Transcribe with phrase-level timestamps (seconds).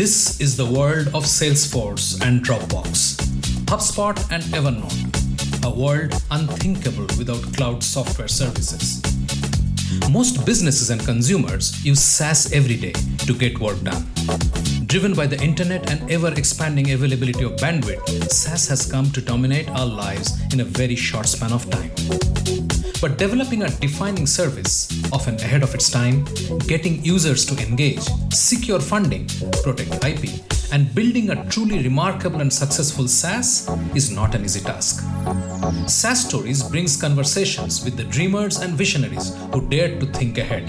[0.00, 3.20] This is the world of Salesforce and Dropbox,
[3.66, 9.02] HubSpot and Evernote, a world unthinkable without cloud software services.
[10.10, 12.94] Most businesses and consumers use SaaS every day
[13.26, 14.06] to get work done.
[14.86, 19.68] Driven by the internet and ever expanding availability of bandwidth, SaaS has come to dominate
[19.68, 21.90] our lives in a very short span of time.
[23.00, 26.26] But developing a defining service, often ahead of its time,
[26.66, 29.26] getting users to engage, secure funding,
[29.62, 30.28] protect IP,
[30.70, 35.02] and building a truly remarkable and successful SaaS is not an easy task.
[35.86, 40.68] SaaS Stories brings conversations with the dreamers and visionaries who dared to think ahead.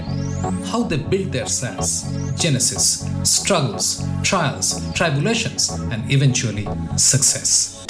[0.70, 2.04] How they built their SaaS,
[2.38, 7.84] genesis, struggles, trials, tribulations, and eventually success.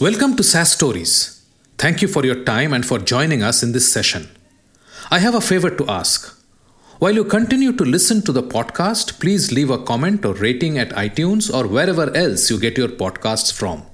[0.00, 1.42] Welcome to SaaS Stories.
[1.78, 4.28] Thank you for your time and for joining us in this session.
[5.10, 6.36] I have a favor to ask.
[6.98, 10.90] While you continue to listen to the podcast, please leave a comment or rating at
[10.90, 13.84] iTunes or wherever else you get your podcasts from.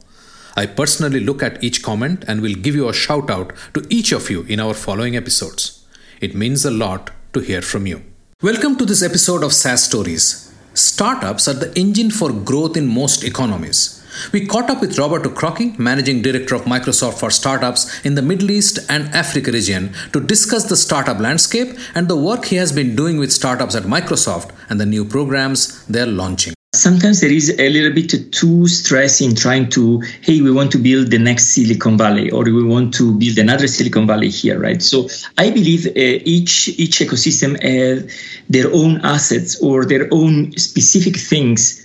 [0.56, 4.12] I personally look at each comment and will give you a shout out to each
[4.12, 5.84] of you in our following episodes.
[6.20, 8.02] It means a lot to hear from you.
[8.42, 10.54] Welcome to this episode of SaaS Stories.
[10.72, 13.99] Startups are the engine for growth in most economies.
[14.32, 18.50] We caught up with Roberto Croci, Managing Director of Microsoft for Startups in the Middle
[18.50, 22.96] East and Africa region, to discuss the startup landscape and the work he has been
[22.96, 26.54] doing with startups at Microsoft and the new programs they're launching.
[26.72, 30.78] Sometimes there is a little bit too stress in trying to, hey, we want to
[30.78, 34.80] build the next Silicon Valley or we want to build another Silicon Valley here, right?
[34.80, 38.08] So I believe uh, each each ecosystem has
[38.48, 41.79] their own assets or their own specific things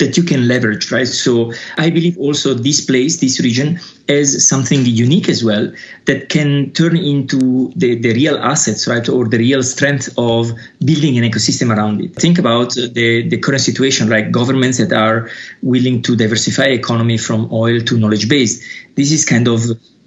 [0.00, 1.06] that you can leverage, right?
[1.06, 5.72] So I believe also this place, this region, as something unique as well
[6.06, 9.08] that can turn into the, the real assets, right?
[9.08, 10.50] Or the real strength of
[10.84, 12.16] building an ecosystem around it.
[12.16, 15.30] Think about the, the current situation, like governments that are
[15.62, 18.64] willing to diversify economy from oil to knowledge based.
[18.96, 19.60] This is kind of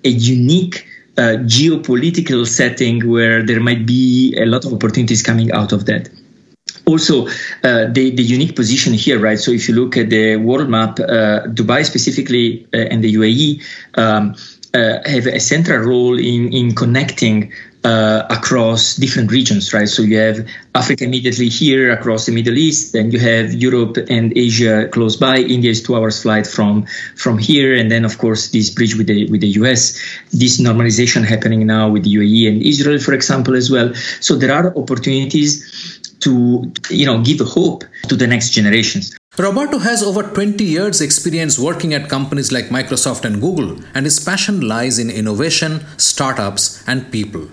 [0.03, 0.85] a unique
[1.17, 6.09] uh, geopolitical setting where there might be a lot of opportunities coming out of that
[6.85, 9.39] also uh, the, the unique position here, right?
[9.39, 13.63] So if you look at the world map, uh, Dubai specifically uh, and the UAE
[13.95, 14.35] um,
[14.73, 19.89] uh, have a central role in, in connecting uh, across different regions, right?
[19.89, 24.35] So you have Africa immediately here across the Middle East, then you have Europe and
[24.37, 25.37] Asia close by.
[25.37, 29.07] India is two hours flight from from here, and then of course this bridge with
[29.07, 29.99] the with the US.
[30.31, 33.93] This normalization happening now with the UAE and Israel, for example, as well.
[34.21, 35.92] So there are opportunities
[36.23, 39.15] to you know give hope to the next generations.
[39.37, 44.19] Roberto has over 20 years experience working at companies like Microsoft and Google and his
[44.19, 47.47] passion lies in innovation, startups and people.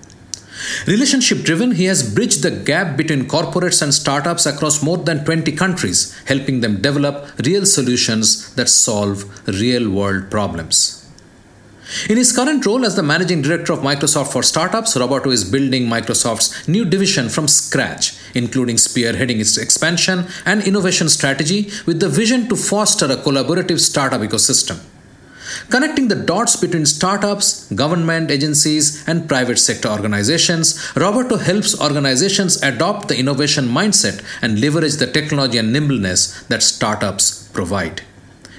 [0.87, 5.53] Relationship driven, he has bridged the gap between corporates and startups across more than 20
[5.53, 11.00] countries, helping them develop real solutions that solve real world problems.
[12.09, 15.87] In his current role as the managing director of Microsoft for Startups, Roberto is building
[15.87, 22.49] Microsoft's new division from scratch, including spearheading its expansion and innovation strategy with the vision
[22.49, 24.79] to foster a collaborative startup ecosystem.
[25.69, 33.09] Connecting the dots between startups, government agencies, and private sector organizations, Roberto helps organizations adopt
[33.09, 38.03] the innovation mindset and leverage the technology and nimbleness that startups provide.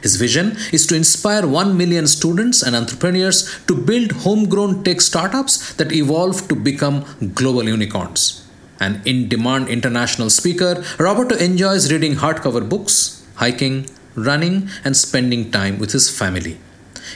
[0.01, 5.73] His vision is to inspire 1 million students and entrepreneurs to build homegrown tech startups
[5.75, 8.47] that evolve to become global unicorns.
[8.79, 15.77] An in demand international speaker, Roberto enjoys reading hardcover books, hiking, running, and spending time
[15.77, 16.57] with his family.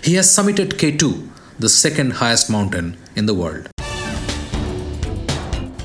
[0.03, 3.67] He has summited K2, the second highest mountain in the world.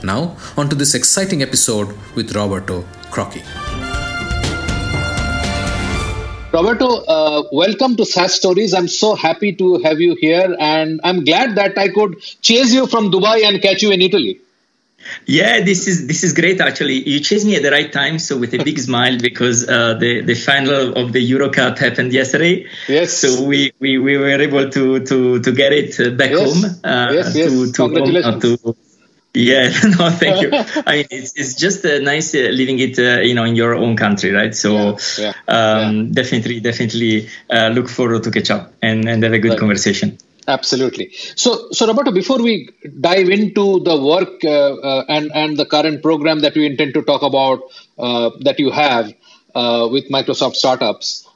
[0.03, 3.70] Now, on to this exciting episode with Roberto Croci.
[6.53, 8.75] Roberto, uh, welcome to SaaS Stories.
[8.75, 12.89] I'm so happy to have you here, and I'm glad that I could chase you
[12.89, 14.41] from Dubai and catch you in Italy.
[15.27, 16.61] Yeah, this is this is great.
[16.61, 19.95] Actually, you chased me at the right time, so with a big smile because uh,
[19.95, 22.67] the the final of the Euro Cup happened yesterday.
[22.89, 23.13] Yes.
[23.13, 26.41] So we, we, we were able to to to get it back yes.
[26.41, 26.65] home.
[26.83, 27.49] Uh, yes, yes.
[27.49, 28.43] To, to Congratulations.
[28.43, 28.77] Home, to,
[29.35, 29.69] yeah,
[29.99, 30.51] no, thank you.
[30.87, 33.75] I mean, it's, it's just uh, nice uh, living it, uh, you know, in your
[33.75, 34.55] own country, right?
[34.55, 36.13] So, yeah, yeah, um, yeah.
[36.13, 39.59] definitely, definitely uh, look forward to catch up and, and have a good right.
[39.59, 40.19] conversation.
[40.49, 41.13] Absolutely.
[41.37, 46.03] So, so Roberto, before we dive into the work uh, uh, and and the current
[46.03, 47.61] program that we intend to talk about
[47.97, 49.13] that you have
[49.93, 51.29] with Microsoft startups,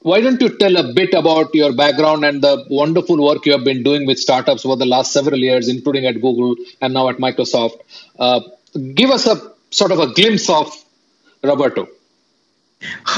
[0.00, 3.64] why don't you tell a bit about your background and the wonderful work you have
[3.64, 7.16] been doing with startups over the last several years, including at Google and now at
[7.16, 7.80] Microsoft?
[8.18, 8.40] Uh,
[8.94, 10.72] give us a sort of a glimpse of
[11.42, 11.88] Roberto.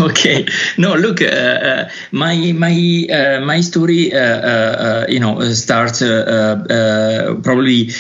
[0.00, 0.46] Okay.
[0.76, 7.90] No, look, uh, uh, my my uh, my story, uh, uh, you know, starts probably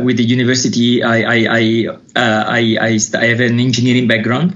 [0.00, 1.02] with the university.
[1.02, 4.54] I I I, I, I, I have an engineering background,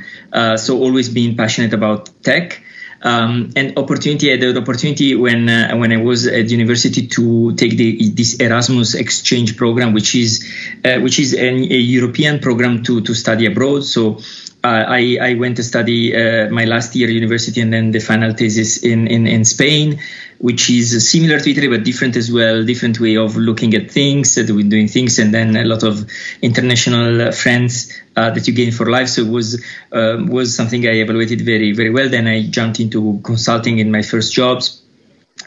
[0.57, 2.63] so always been passionate about tech.
[3.07, 7.77] Um, opportunity, I had an opportunity when uh, when I was at university to take
[7.77, 10.45] the, this Erasmus exchange program, which is
[10.85, 13.85] uh, which is an, a European program to to study abroad.
[13.85, 14.19] So
[14.67, 18.83] I, I, went to study uh, my last year university and then the final thesis
[18.83, 20.01] in, in, in, Spain,
[20.39, 24.37] which is similar to Italy but different as well, different way of looking at things,
[24.39, 26.11] uh, doing things, and then a lot of
[26.43, 29.09] international friends uh, that you gain for life.
[29.09, 32.09] So it was um, was something I evaluated very very well.
[32.09, 34.83] Then I jumped into consulting in my first jobs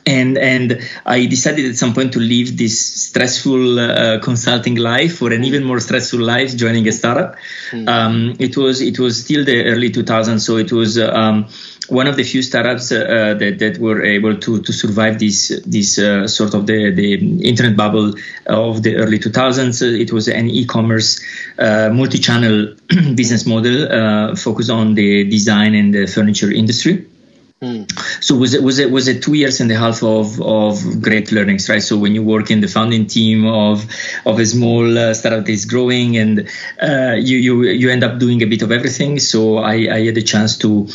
[0.06, 5.32] and and I decided at some point to leave this stressful uh, consulting life for
[5.32, 7.36] an even more stressful life, joining a startup.
[7.72, 7.88] Mm.
[7.88, 11.48] Um, it was it was still the early 2000s, so it was um,
[11.90, 15.98] one of the few startups uh, that that were able to to survive this this
[16.00, 17.14] uh, sort of the the
[17.48, 18.14] internet bubble
[18.48, 19.82] of the early 2000s.
[20.00, 21.20] It was an e-commerce
[21.58, 22.76] uh, multi-channel
[23.16, 27.06] business model uh, focused on the design and the furniture industry.
[27.62, 27.92] Mm.
[28.24, 31.34] So was it was it was it two years and a half of of great
[31.34, 31.84] learnings, right?
[31.84, 33.86] So when you work in the founding team of
[34.26, 36.48] of a small uh, startup that is growing, and
[36.82, 39.20] uh, you you you end up doing a bit of everything.
[39.20, 40.88] So I, I had a chance to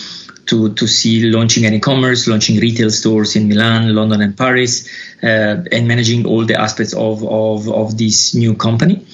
[0.47, 4.89] to to see launching an e-commerce, launching retail stores in Milan, London, and Paris,
[5.23, 9.05] uh, and managing all the aspects of of of this new company.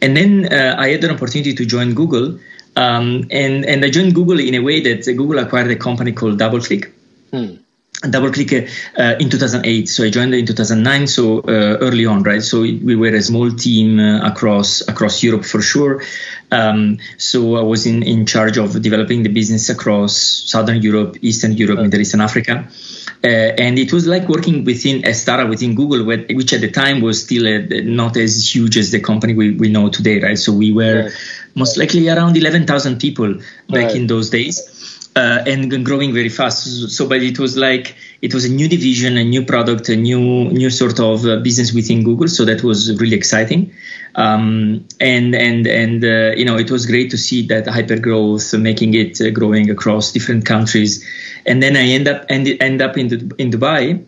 [0.00, 2.38] And then uh, I had an opportunity to join Google
[2.76, 6.38] um, and, and I joined Google in a way that Google acquired a company called
[6.38, 6.92] DoubleClick.
[7.30, 7.56] Hmm.
[8.02, 8.68] DoubleClick
[8.98, 9.88] uh, in 2008.
[9.88, 11.06] So I joined in 2009.
[11.06, 12.42] So uh, early on, right?
[12.42, 16.02] So we were a small team uh, across across Europe for sure.
[16.52, 21.52] Um, so I was in, in charge of developing the business across Southern Europe, Eastern
[21.52, 22.68] Europe, Middle East, and Africa.
[23.24, 27.00] Uh, and it was like working within a startup within Google, which at the time
[27.00, 30.38] was still a, not as huge as the company we, we know today, right?
[30.38, 31.12] So we were right.
[31.56, 33.96] Most likely around 11,000 people back right.
[33.96, 34.72] in those days.
[35.16, 36.90] Uh, and growing very fast.
[36.90, 40.50] So, but it was like it was a new division, a new product, a new
[40.50, 42.28] new sort of uh, business within Google.
[42.28, 43.72] So that was really exciting,
[44.14, 48.52] um, and and and uh, you know it was great to see that hyper growth,
[48.52, 51.02] making it uh, growing across different countries,
[51.46, 54.04] and then I end up end, end up in the, in Dubai.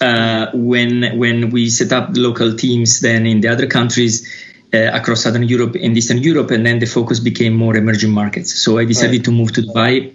[0.00, 4.26] Uh, when when we set up local teams then in the other countries
[4.74, 8.54] across Southern Europe and Eastern Europe, and then the focus became more emerging markets.
[8.58, 9.24] So I decided right.
[9.24, 10.14] to move to Dubai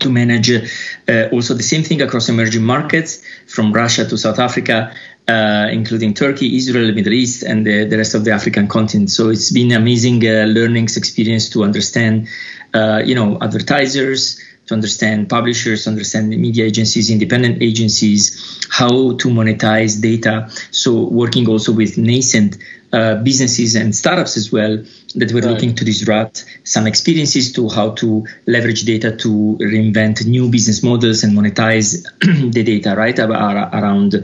[0.00, 4.92] to manage uh, also the same thing across emerging markets from Russia to South Africa,
[5.26, 9.10] uh, including Turkey, Israel, Middle East, and the, the, rest of the African continent.
[9.10, 12.28] So it's been amazing uh, learnings experience to understand,
[12.74, 19.28] uh, you know, advertisers, to understand publishers, to understand media agencies, independent agencies, how to
[19.28, 20.48] monetize data.
[20.70, 22.56] So working also with nascent
[22.92, 24.82] uh, businesses and startups as well
[25.14, 25.50] that were right.
[25.50, 31.22] looking to disrupt some experiences to how to leverage data to reinvent new business models
[31.22, 32.06] and monetize
[32.52, 34.14] the data right around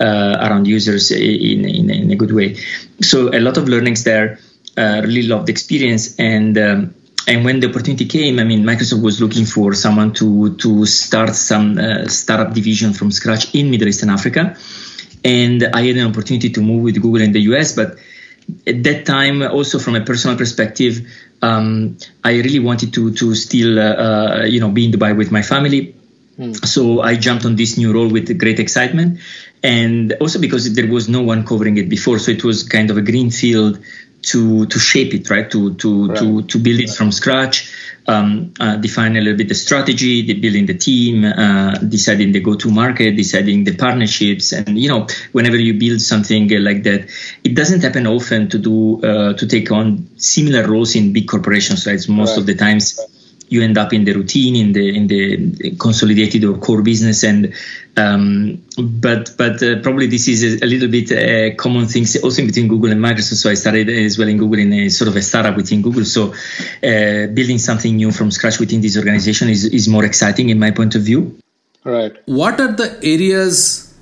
[0.00, 2.56] uh, around users in, in, in, a good way
[3.00, 4.38] so a lot of learnings there
[4.76, 6.94] uh, really loved the experience and um,
[7.30, 11.36] and when the opportunity came, I mean, Microsoft was looking for someone to to start
[11.36, 14.56] some uh, startup division from scratch in Middle East and Africa,
[15.24, 17.98] and I had an opportunity to move with Google in the US, but
[18.66, 21.06] at that time, also from a personal perspective,
[21.40, 25.30] um, I really wanted to to still uh, uh, you know be in Dubai with
[25.30, 25.94] my family.
[26.36, 26.56] Mm.
[26.66, 29.20] So I jumped on this new role with great excitement,
[29.62, 32.96] and also because there was no one covering it before, so it was kind of
[32.96, 33.78] a green field
[34.22, 35.50] to to shape it, right?
[35.50, 36.18] To to right.
[36.18, 37.72] to to build it from scratch
[38.10, 42.40] um, uh, define a little bit the strategy, the building the team, uh, deciding the
[42.40, 47.08] go-to-market, deciding the partnerships, and you know, whenever you build something like that,
[47.44, 51.86] it doesn't happen often to do uh, to take on similar roles in big corporations.
[51.86, 52.38] Right, most right.
[52.38, 52.98] of the times
[53.50, 57.52] you end up in the routine, in the in the consolidated or core business, and
[57.96, 62.06] um, but but uh, probably this is a, a little bit a uh, common thing
[62.22, 63.42] also between Google and Microsoft.
[63.42, 66.04] So I started as well in Google in a sort of a startup within Google.
[66.04, 70.58] So uh, building something new from scratch within this organization is is more exciting in
[70.58, 71.36] my point of view.
[71.84, 72.16] Right.
[72.26, 73.92] What are the areas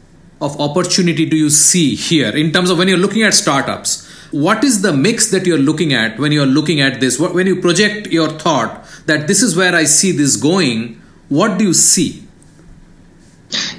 [0.42, 4.07] of opportunity do you see here in terms of when you're looking at startups?
[4.30, 7.18] What is the mix that you're looking at when you're looking at this?
[7.18, 11.64] When you project your thought that this is where I see this going, what do
[11.64, 12.27] you see?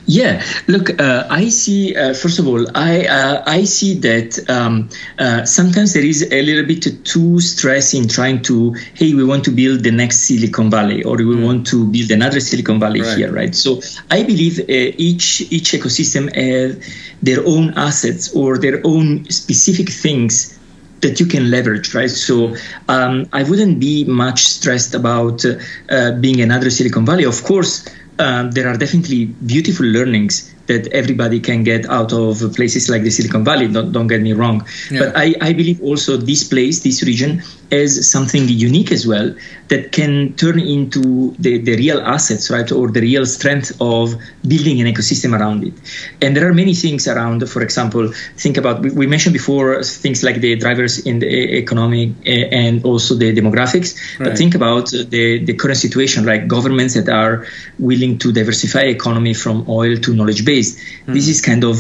[0.10, 1.96] Yeah, look, uh, I see.
[1.96, 4.90] Uh, first of all, I uh, I see that um,
[5.20, 9.44] uh, sometimes there is a little bit too stress in trying to, hey, we want
[9.46, 11.46] to build the next Silicon Valley, or we mm.
[11.46, 13.18] want to build another Silicon Valley right.
[13.18, 13.54] here, right?
[13.54, 14.64] So I believe uh,
[14.98, 16.84] each each ecosystem has
[17.22, 20.58] their own assets or their own specific things
[21.02, 22.10] that you can leverage, right?
[22.10, 22.56] So
[22.88, 27.26] um, I wouldn't be much stressed about uh, being another Silicon Valley.
[27.26, 27.88] Of course,
[28.20, 33.10] um, there are definitely beautiful learnings that everybody can get out of places like the
[33.10, 33.68] Silicon Valley.
[33.68, 34.68] Don't, don't get me wrong.
[34.92, 35.06] Yeah.
[35.06, 39.34] But I, I believe also this place, this region, as something unique as well
[39.68, 44.16] that can turn into the, the real assets, right, or the real strength of
[44.48, 45.74] building an ecosystem around it.
[46.22, 50.42] And there are many things around, for example, think about, we mentioned before things like
[50.42, 54.30] the drivers in the economic and also the demographics, right.
[54.30, 57.46] but think about the, the current situation, like governments that are
[57.78, 60.78] willing to diversify economy from oil to knowledge based.
[60.78, 61.14] Mm-hmm.
[61.14, 61.78] This is kind of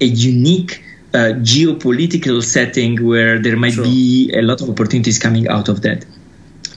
[0.00, 0.82] a unique
[1.14, 3.84] uh, geopolitical setting where there might sure.
[3.84, 6.04] be a lot of opportunities coming out of that.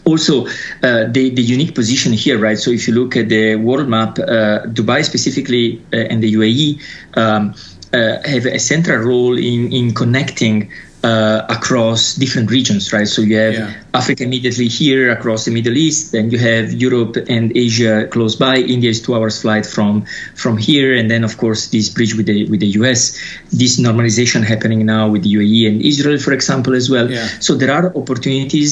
[0.05, 2.59] Also, uh, the, the unique position here, right?
[2.59, 6.79] So, if you look at the world map, uh, Dubai specifically uh, and the UAE
[7.17, 7.55] um,
[7.91, 10.69] uh, have a central role in, in connecting
[11.05, 13.07] uh, across different regions, right?
[13.07, 13.73] So you have yeah.
[13.93, 18.55] Africa immediately here across the Middle East, then you have Europe and Asia close by.
[18.57, 22.25] India is two hours flight from from here, and then of course this bridge with
[22.25, 23.19] the with the US.
[23.51, 27.07] This normalization happening now with the UAE and Israel, for example, as well.
[27.11, 27.27] Yeah.
[27.39, 28.69] So there are opportunities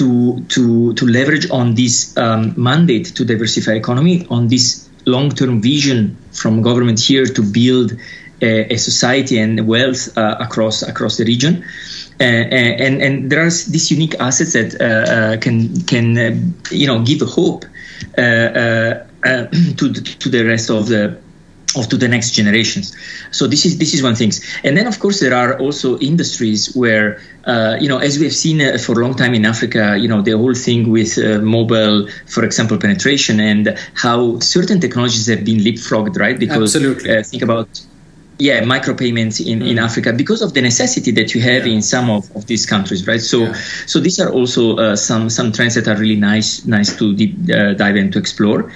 [0.00, 6.16] to to to leverage on this um, mandate to diversify economy on this long-term vision
[6.32, 7.92] from government here to build
[8.42, 11.64] a, a society and wealth uh, across across the region.
[12.20, 17.20] Uh, and and there are these unique assets that uh, can can you know give
[17.20, 17.64] hope
[18.16, 21.18] to the, to the rest of the
[21.76, 22.96] of to the next generations.
[23.30, 24.32] So this is this is one thing.
[24.64, 28.34] And then of course there are also industries where uh, you know as we have
[28.34, 31.38] seen uh, for a long time in Africa, you know the whole thing with uh,
[31.40, 36.38] mobile, for example, penetration and how certain technologies have been leapfrogged, right?
[36.38, 37.22] Because Absolutely.
[37.22, 37.68] think about
[38.40, 39.70] yeah micropayments in, mm.
[39.70, 41.74] in africa because of the necessity that you have yeah.
[41.74, 43.52] in some of, of these countries right so yeah.
[43.86, 47.36] so these are also uh, some some trends that are really nice nice to deep,
[47.54, 48.72] uh, dive into explore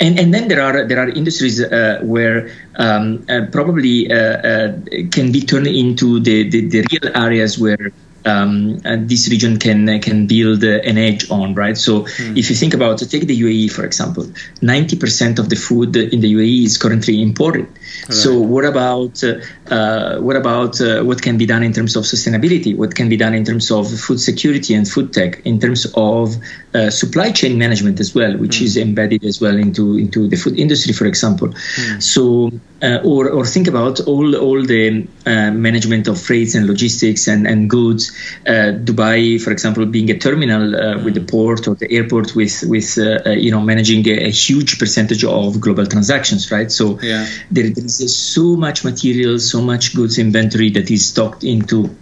[0.00, 4.72] and, and then there are there are industries uh, where um, uh, probably uh, uh,
[5.10, 7.92] can be turned into the, the, the real areas where
[8.24, 11.76] um, this region can can build an edge on, right?
[11.76, 12.38] So mm.
[12.38, 16.32] if you think about take the UAE for example, 90% of the food in the
[16.34, 17.66] UAE is currently imported.
[17.66, 18.12] Right.
[18.12, 19.40] So what about uh,
[19.70, 22.76] uh, what about uh, what can be done in terms of sustainability?
[22.76, 25.40] What can be done in terms of food security and food tech?
[25.44, 26.36] In terms of
[26.74, 28.62] uh, supply chain management as well, which mm.
[28.62, 31.48] is embedded as well into into the food industry, for example.
[31.48, 32.02] Mm.
[32.02, 32.50] So
[32.82, 37.46] uh, or or think about all all the uh, management of freights and logistics and
[37.46, 38.13] and goods.
[38.46, 41.04] Dubai, for example, being a terminal mm.
[41.04, 45.24] with the port or the airport with with you know managing a, a, huge percentage
[45.24, 46.70] of global transactions, right?
[46.70, 47.26] So yeah.
[47.50, 51.94] there is so much material, so much goods inventory that is stocked into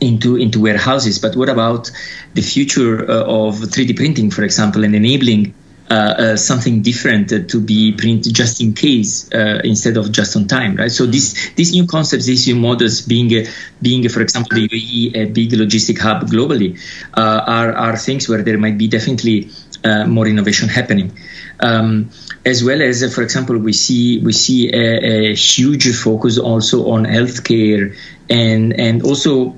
[0.00, 1.18] into into warehouses.
[1.18, 1.90] But what about
[2.34, 5.65] the future uh, of 3D printing, for example, and enabling uh, uh,
[6.36, 10.76] something different uh, to be printed just in case uh, instead of just on time,
[10.76, 10.90] right?
[10.90, 13.46] So these these new concepts, these new models, being
[13.80, 16.78] being for example the UAE a big logistic hub globally,
[17.14, 19.50] uh, are are things where there might be definitely
[20.06, 21.12] more innovation happening.
[21.60, 22.10] Um,
[22.44, 26.90] as well as, uh, for example, we see we see a, a huge focus also
[26.90, 27.96] on healthcare
[28.30, 29.56] and and also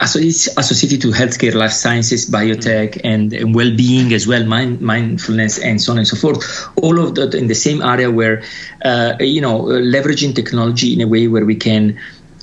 [0.00, 5.92] associated to healthcare, life sciences, biotech, and, and well-being as well, mind, mindfulness, and so
[5.92, 6.68] on and so forth.
[6.82, 8.42] All of that in the same area where,
[8.84, 11.98] uh, you know, uh, leveraging technology in a way where we can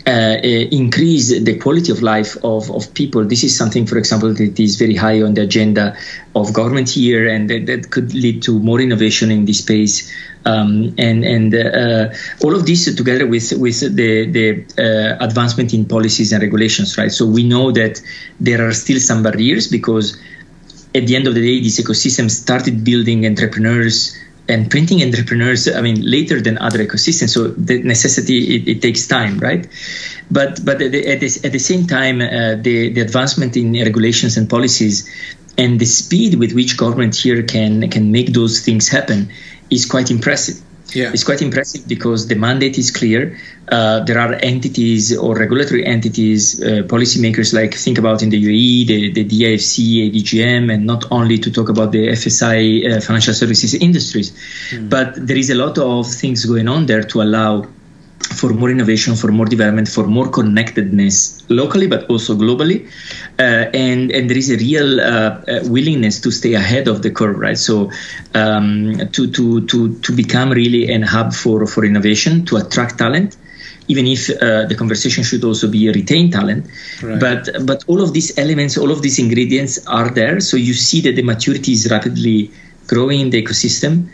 [0.09, 3.23] uh, uh, increase the quality of life of, of people.
[3.23, 5.95] This is something, for example, that is very high on the agenda
[6.33, 10.11] of government here, and that, that could lead to more innovation in this space.
[10.45, 12.09] Um, and and uh,
[12.43, 14.47] all of this together with with the the
[14.79, 17.11] uh, advancement in policies and regulations, right?
[17.11, 18.01] So we know that
[18.39, 20.17] there are still some barriers because
[20.95, 24.17] at the end of the day, this ecosystem started building entrepreneurs
[24.49, 29.07] and printing entrepreneurs i mean later than other ecosystems so the necessity it, it takes
[29.07, 29.67] time right?
[30.31, 33.73] But but at the, at the, at the same time uh, the the advancement in
[33.73, 35.09] regulations and policies
[35.57, 39.31] and the speed with which government here can can make those things happen
[39.69, 40.61] is quite impressive
[40.95, 41.11] yeah.
[41.11, 43.37] is quite impressive because the mandate is clear.
[43.67, 48.87] Uh, there are entities or regulatory entities, uh, policymakers like think about in the UAE,
[48.87, 53.73] the, the DIFC, ADGM, and not only to talk about the FSI uh, financial services
[53.75, 54.31] industries,
[54.71, 54.89] mm.
[54.89, 57.65] but there is a lot of things going on there to allow
[58.23, 62.87] for more innovation, for more development, for more connectedness locally, but also globally.
[63.37, 67.11] Uh, and and there is a real uh, uh, willingness to stay ahead of the
[67.11, 67.57] curve, right?
[67.57, 67.91] So
[68.35, 73.37] um, to to to to become really an hub for for innovation, to attract talent.
[73.87, 76.67] Even if uh, the conversation should also be retain talent,
[77.01, 77.19] right.
[77.19, 80.39] but but all of these elements, all of these ingredients are there.
[80.39, 82.51] So you see that the maturity is rapidly
[82.85, 84.09] growing in the ecosystem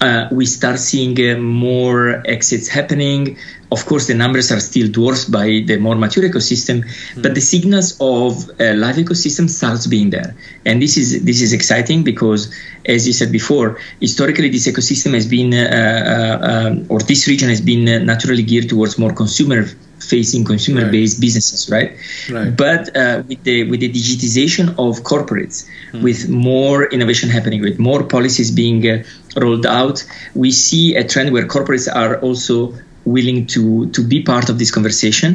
[0.00, 3.36] uh, we start seeing uh, more exits happening.
[3.70, 7.22] Of course, the numbers are still dwarfed by the more mature ecosystem, mm.
[7.22, 11.52] but the signals of a live ecosystem starts being there, and this is this is
[11.52, 12.52] exciting because,
[12.84, 17.48] as you said before, historically this ecosystem has been, uh, uh, um, or this region
[17.48, 19.66] has been uh, naturally geared towards more consumer
[20.10, 21.26] facing consumer based right.
[21.26, 21.90] businesses right?
[22.30, 25.56] right but uh, with the with the digitization of corporates
[25.92, 26.02] mm.
[26.02, 29.02] with more innovation happening with more policies being uh,
[29.42, 32.74] rolled out we see a trend where corporates are also
[33.04, 35.30] willing to to be part of this conversation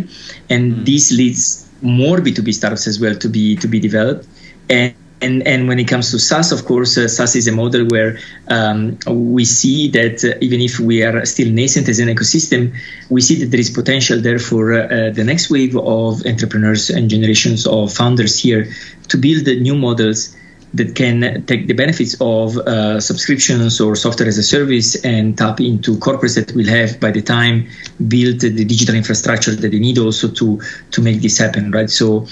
[0.49, 0.85] and mm.
[0.85, 4.27] this leads more b2b startups as well to be to be developed
[4.69, 7.85] and and and when it comes to SaaS, of course, uh, SaaS is a model
[7.87, 12.75] where um, we see that uh, even if we are still nascent as an ecosystem,
[13.09, 16.89] we see that there is potential there for uh, uh the next wave of entrepreneurs
[16.89, 18.67] and generations of founders here
[19.07, 20.35] to build new models
[20.73, 25.61] that can take the benefits of uh, subscriptions or software as a service and tap
[25.61, 27.67] into corporates that will have by the time
[28.07, 30.59] built the digital infrastructure that they need also to
[30.91, 31.89] to make this happen right?
[31.89, 32.27] So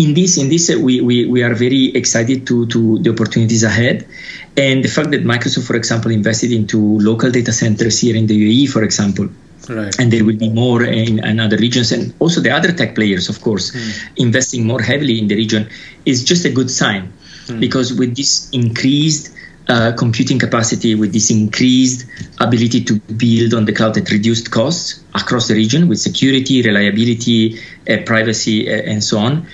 [0.00, 4.06] in this in this we, we, we are very excited to to the opportunities ahead
[4.56, 6.78] and the fact that microsoft for example invested into
[7.10, 9.28] local data centers here in the uae for example
[9.68, 9.94] Right.
[10.00, 13.28] And there will be more in, in, other regions, and also the other tech players,
[13.28, 14.08] of course, mm.
[14.16, 15.68] investing more heavily in the region
[16.06, 17.12] is just a good sign,
[17.46, 17.60] mm.
[17.60, 19.32] because with this increased
[19.68, 22.06] uh, computing capacity, with this increased
[22.40, 27.60] ability to build on the cloud at reduced costs across the region, with security, reliability,
[27.88, 29.46] uh, privacy, uh, and so on,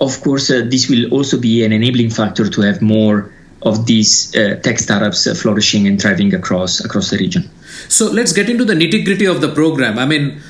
[0.00, 4.34] of course, uh, this will also be an enabling factor to have more of these
[4.34, 7.48] uh, tech startups uh, flourishing and thriving across across the region.
[7.88, 9.98] So let's get into the nitty gritty of the program.
[9.98, 10.40] I mean,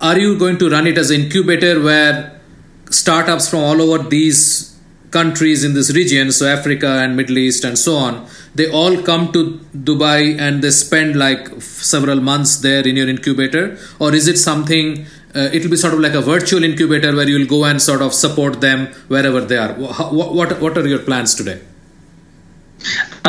[0.00, 2.40] are you going to run it as an incubator where
[2.90, 4.76] startups from all over these
[5.10, 9.32] countries in this region, so Africa and Middle East and so on, they all come
[9.32, 14.36] to Dubai and they spend like several months there in your incubator, or is it
[14.36, 15.06] something?
[15.34, 17.80] Uh, it will be sort of like a virtual incubator where you will go and
[17.80, 19.74] sort of support them wherever they are.
[19.74, 21.60] What, what, what are your plans today?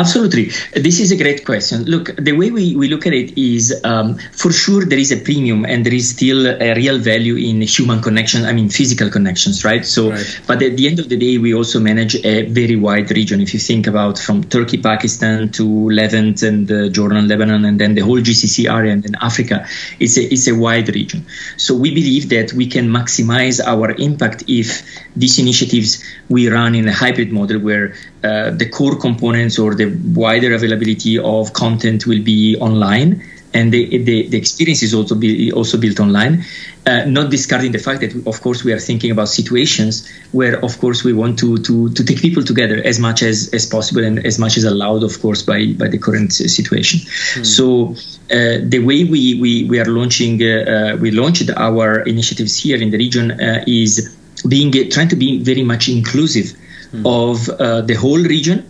[0.00, 0.46] Absolutely.
[0.72, 1.84] This is a great question.
[1.84, 5.20] Look, the way we, we look at it is um, for sure there is a
[5.20, 9.62] premium and there is still a real value in human connection, I mean, physical connections,
[9.62, 9.84] right?
[9.84, 10.40] So, right.
[10.46, 13.42] but at the end of the day, we also manage a very wide region.
[13.42, 17.94] If you think about from Turkey, Pakistan to Levant and uh, Jordan, Lebanon, and then
[17.94, 19.66] the whole GCC area and then Africa,
[19.98, 21.26] it's a, it's a wide region.
[21.58, 24.82] So we believe that we can maximize our impact if
[25.14, 29.89] these initiatives we run in a hybrid model where uh, the core components or the
[30.14, 33.22] wider availability of content will be online
[33.52, 36.44] and the, the, the experience is also be also built online
[36.86, 40.78] uh, not discarding the fact that of course we are thinking about situations where of
[40.78, 44.24] course we want to to, to take people together as much as, as possible and
[44.24, 47.46] as much as allowed of course by by the current situation mm.
[47.46, 47.94] so
[48.30, 52.80] uh, the way we, we, we are launching uh, uh we launched our initiatives here
[52.80, 54.16] in the region uh, is
[54.48, 56.56] being trying to be very much inclusive
[56.92, 57.02] mm.
[57.04, 58.69] of uh, the whole region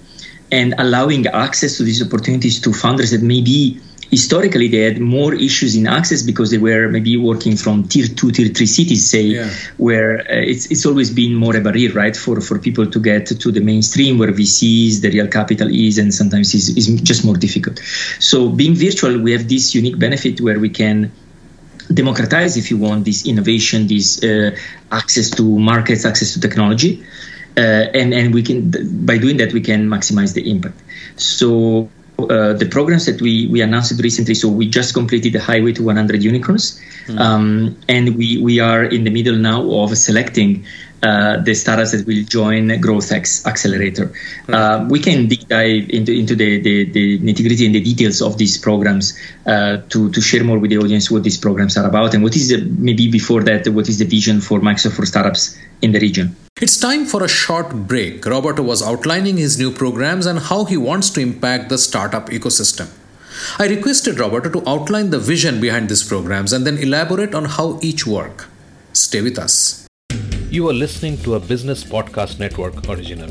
[0.52, 5.76] and allowing access to these opportunities to founders that maybe historically they had more issues
[5.76, 9.48] in access because they were maybe working from tier two, tier three cities, say, yeah.
[9.76, 13.26] where uh, it's it's always been more a barrier, right, for for people to get
[13.26, 17.36] to the mainstream where VCs, the real capital is, and sometimes is is just more
[17.36, 17.78] difficult.
[18.18, 21.12] So being virtual, we have this unique benefit where we can
[21.92, 24.56] democratize, if you want, this innovation, this uh,
[24.92, 27.04] access to markets, access to technology,
[27.94, 28.70] and and we can
[29.04, 30.80] by doing that we can maximize the impact.
[31.16, 31.90] So.
[32.20, 35.82] Uh, the programs that we, we announced recently, so we just completed the Highway to
[35.82, 37.18] 100 Unicorns, mm-hmm.
[37.18, 40.66] um, and we, we are in the middle now of selecting
[41.02, 44.12] uh, the startups that will join GrowthX Accelerator.
[44.48, 48.20] Uh, we can deep dive into, into the, the, the nitty gritty and the details
[48.20, 51.86] of these programs uh, to, to share more with the audience what these programs are
[51.86, 55.06] about and what is the, maybe before that, what is the vision for Microsoft for
[55.06, 56.36] startups in the region.
[56.60, 58.26] It's time for a short break.
[58.26, 62.90] Roberto was outlining his new programs and how he wants to impact the startup ecosystem.
[63.58, 67.78] I requested Roberto to outline the vision behind these programs and then elaborate on how
[67.80, 68.48] each work.
[68.92, 69.86] Stay with us.
[70.50, 73.28] You are listening to a Business Podcast Network original.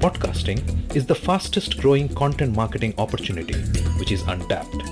[0.00, 3.58] Podcasting is the fastest growing content marketing opportunity
[3.98, 4.82] which is untapped.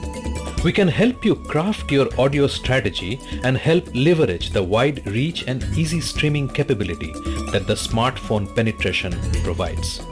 [0.63, 5.65] We can help you craft your audio strategy and help leverage the wide reach and
[5.79, 7.13] easy streaming capability
[7.53, 10.03] that the smartphone penetration provides.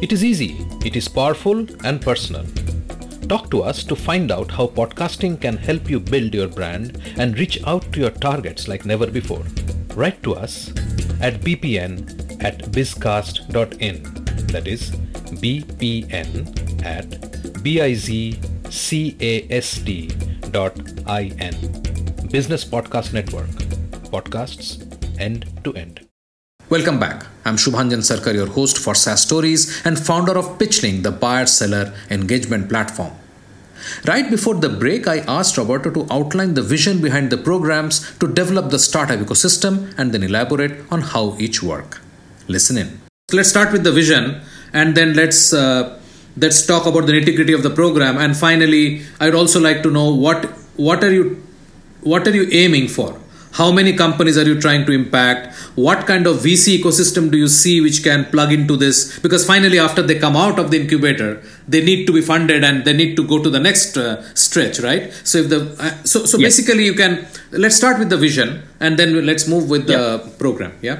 [0.00, 2.46] It is easy, it is powerful and personal.
[3.28, 7.38] Talk to us to find out how podcasting can help you build your brand and
[7.38, 9.44] reach out to your targets like never before.
[9.96, 10.68] Write to us
[11.22, 14.02] at bpn at bizcast.in.
[14.52, 14.90] That is
[15.40, 17.08] bpn at
[17.64, 18.68] bizcast.in.
[22.28, 23.48] Business Podcast Network.
[24.12, 26.06] Podcasts end to end.
[26.68, 27.24] Welcome back.
[27.46, 31.94] I'm Shubhanjan Sarkar, your host for SaaS Stories and founder of Pitchling, the buyer seller
[32.10, 33.12] engagement platform.
[34.06, 38.26] Right before the break, I asked Roberto to outline the vision behind the programs to
[38.26, 42.00] develop the startup ecosystem and then elaborate on how each work.
[42.48, 43.00] Listen in.
[43.32, 44.40] Let's start with the vision
[44.72, 46.00] and then let's uh,
[46.36, 50.14] let's talk about the nitty-gritty of the program and finally I'd also like to know
[50.14, 50.44] what
[50.76, 51.42] what are you
[52.02, 53.18] what are you aiming for?
[53.58, 55.54] How many companies are you trying to impact
[55.86, 59.78] what kind of vc ecosystem do you see which can plug into this because finally
[59.78, 61.30] after they come out of the incubator
[61.66, 64.78] they need to be funded and they need to go to the next uh, stretch
[64.80, 66.46] right so if the uh, so so yes.
[66.48, 67.26] basically you can
[67.64, 70.00] let's start with the vision and then let's move with the
[70.38, 70.98] program yeah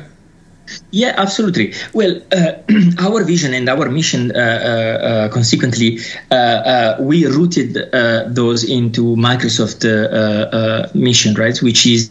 [0.90, 1.74] yeah, absolutely.
[1.92, 2.52] Well, uh,
[2.98, 7.74] our vision and our mission, uh, uh, uh consequently, uh, uh, we rooted
[8.34, 9.84] those into Microsoft
[10.94, 11.56] mission, right?
[11.62, 12.10] Which is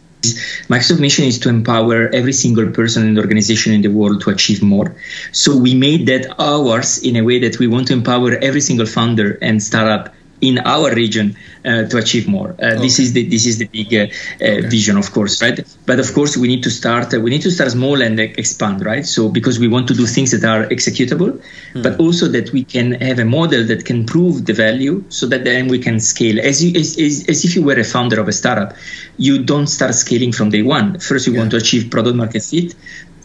[0.67, 4.63] Microsoft mission is to empower every single person the organization in the world to achieve
[4.63, 4.95] more.
[5.31, 8.87] So we made that ours in a way that we want to empower every single
[8.87, 12.49] founder and startup in our region uh, to achieve more.
[12.49, 12.81] Uh, okay.
[12.81, 14.67] This is the this is the big uh, uh, okay.
[14.67, 15.59] vision, of course, right?
[15.85, 17.13] But of course, we need to start.
[17.13, 19.05] Uh, we need to start small and expand, right?
[19.05, 21.41] So because we want to do things that are executable,
[21.73, 21.81] hmm.
[21.81, 25.43] but also that we can have a model that can prove the value, so that
[25.43, 26.39] then we can scale.
[26.39, 28.73] As you as, as, as if you were a founder of a startup,
[29.17, 30.99] you don't start scaling from day one.
[30.99, 31.39] First, you yeah.
[31.39, 32.75] want to achieve product market fit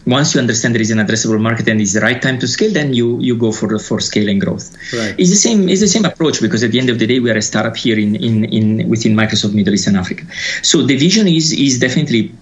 [0.05, 2.71] once you understand there is an addressable market and it's the right time to scale,
[2.71, 4.75] then you you go for for scaling growth.
[4.93, 5.15] Right.
[5.17, 7.29] It's the same it's the same approach because at the end of the day we
[7.29, 10.25] are a startup here in in, in within Microsoft Middle East and Africa.
[10.63, 12.33] So the vision is is definitely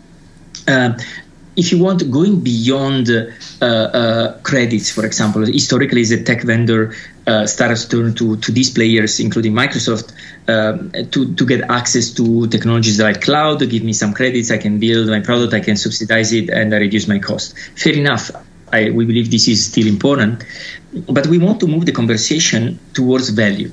[0.67, 0.93] uh,
[1.55, 6.93] if you want going beyond uh, uh, credits, for example, historically as a tech vendor,
[7.27, 10.13] uh, startups turn to, to these players, including Microsoft,
[10.47, 14.79] um, to, to get access to technologies like cloud, give me some credits, I can
[14.79, 17.57] build my product, I can subsidize it, and I reduce my cost.
[17.77, 18.31] Fair enough.
[18.71, 20.43] I, we believe this is still important,
[21.09, 23.71] but we want to move the conversation towards value.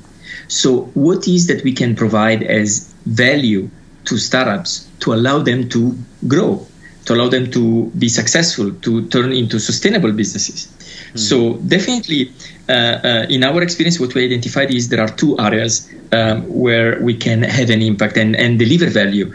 [0.48, 3.68] So, what is that we can provide as value
[4.06, 6.66] to startups to allow them to grow?
[7.06, 10.66] To allow them to be successful, to turn into sustainable businesses.
[11.14, 11.18] Mm.
[11.18, 12.32] So definitely,
[12.68, 17.00] uh, uh, in our experience, what we identified is there are two areas um, where
[17.00, 19.32] we can have an impact and, and deliver value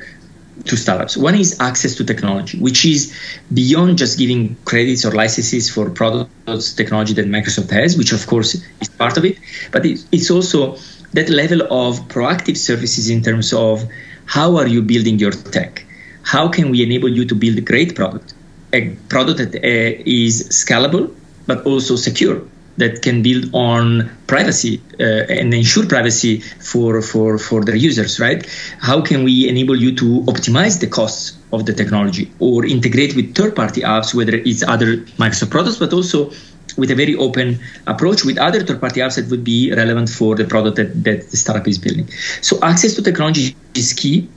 [0.66, 1.18] to startups.
[1.18, 3.18] One is access to technology, which is
[3.54, 8.56] beyond just giving credits or licenses for products, technology that Microsoft has, which of course
[8.82, 9.40] is part of it,
[9.72, 10.78] but it's also
[11.14, 13.84] that level of proactive services in terms of
[14.26, 15.86] how are you building your tech
[16.24, 18.34] how can we enable you to build a great product,
[18.74, 21.14] a product that uh, is scalable
[21.48, 22.42] but also secure,
[22.78, 28.48] that can build on privacy uh, and ensure privacy for, for, for their users, right?
[28.80, 33.36] How can we enable you to optimize the costs of the technology or integrate with
[33.36, 36.32] third-party apps, whether it's other Microsoft products, but also
[36.78, 40.46] with a very open approach with other third-party apps that would be relevant for the
[40.46, 42.08] product that, that the startup is building.
[42.42, 44.30] So access to technology is key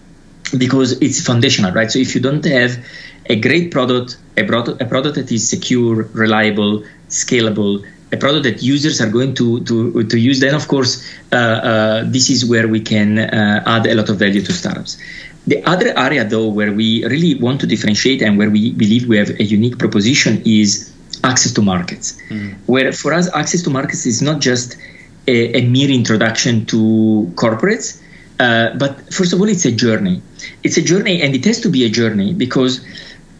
[0.59, 1.91] because it's foundational, right?
[1.91, 2.85] So if you don't have
[3.27, 8.63] a great product, a product, a product that is secure, reliable, scalable, a product that
[8.63, 12.69] users are going to to, to use, then of course uh, uh, this is where
[12.69, 14.99] we can uh, add a lot of value to startups.
[15.47, 19.19] The other area, though, where we really want to differentiate and where we believe we
[19.19, 20.91] have a unique proposition is
[21.23, 22.19] access to markets.
[22.31, 22.55] Mm.
[22.67, 24.77] Where for us, access to markets is not just
[25.27, 28.01] a, a mere introduction to corporates,
[28.39, 30.23] uh, but first of all, it's a journey.
[30.63, 32.85] It's a journey, and it has to be a journey because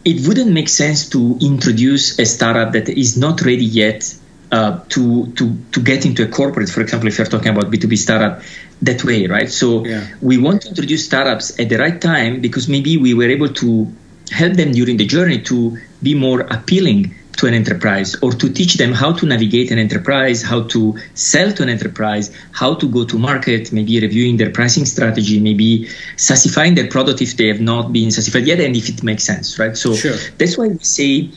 [0.05, 4.15] it wouldn't make sense to introduce a startup that is not ready yet
[4.51, 6.69] uh, to to to get into a corporate.
[6.69, 8.41] For example, if you're talking about B two B startup,
[8.81, 9.49] that way, right?
[9.49, 10.07] So yeah.
[10.21, 13.91] we want to introduce startups at the right time because maybe we were able to
[14.31, 18.75] help them during the journey to be more appealing to an enterprise or to teach
[18.75, 23.05] them how to navigate an enterprise, how to sell to an enterprise, how to go
[23.05, 27.91] to market, maybe reviewing their pricing strategy, maybe sassifying their product if they have not
[27.91, 29.75] been sassified yet, and if it makes sense, right?
[29.77, 30.15] So sure.
[30.37, 31.29] that's why we say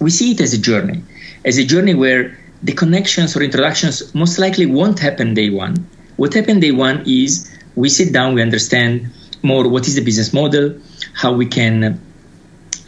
[0.00, 1.02] we see it as a journey,
[1.44, 5.88] as a journey where the connections or introductions most likely won't happen day one.
[6.16, 9.10] What happened day one is we sit down, we understand
[9.42, 10.78] more what is the business model,
[11.14, 12.00] how we can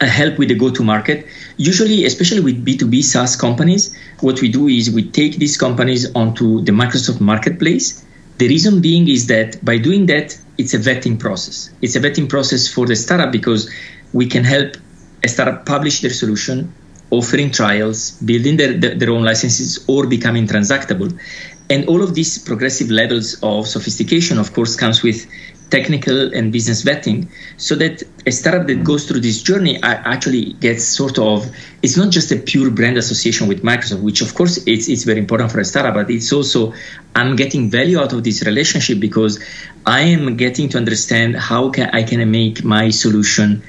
[0.01, 1.27] help with the go to market.
[1.57, 6.61] Usually, especially with B2B SaaS companies, what we do is we take these companies onto
[6.61, 8.03] the Microsoft Marketplace.
[8.37, 11.69] The reason being is that by doing that, it's a vetting process.
[11.81, 13.69] It's a vetting process for the startup because
[14.11, 14.75] we can help
[15.23, 16.73] a startup publish their solution,
[17.09, 21.17] offering trials, building their, their own licenses, or becoming transactable.
[21.69, 25.25] And all of these progressive levels of sophistication, of course, comes with
[25.73, 27.19] technical and business vetting
[27.57, 31.37] so that a startup that goes through this journey actually gets sort of
[31.81, 35.17] it's not just a pure brand association with microsoft which of course it's, it's very
[35.17, 36.71] important for a startup but it's also
[37.15, 39.43] i'm getting value out of this relationship because
[39.87, 43.63] i am getting to understand how can i can make my solution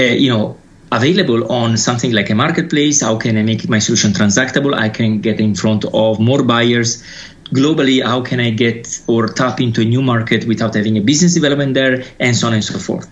[0.00, 0.56] uh, you know
[0.90, 5.20] available on something like a marketplace how can i make my solution transactable i can
[5.20, 7.04] get in front of more buyers
[7.52, 11.34] globally how can i get or tap into a new market without having a business
[11.34, 13.08] development there and so on and so forth.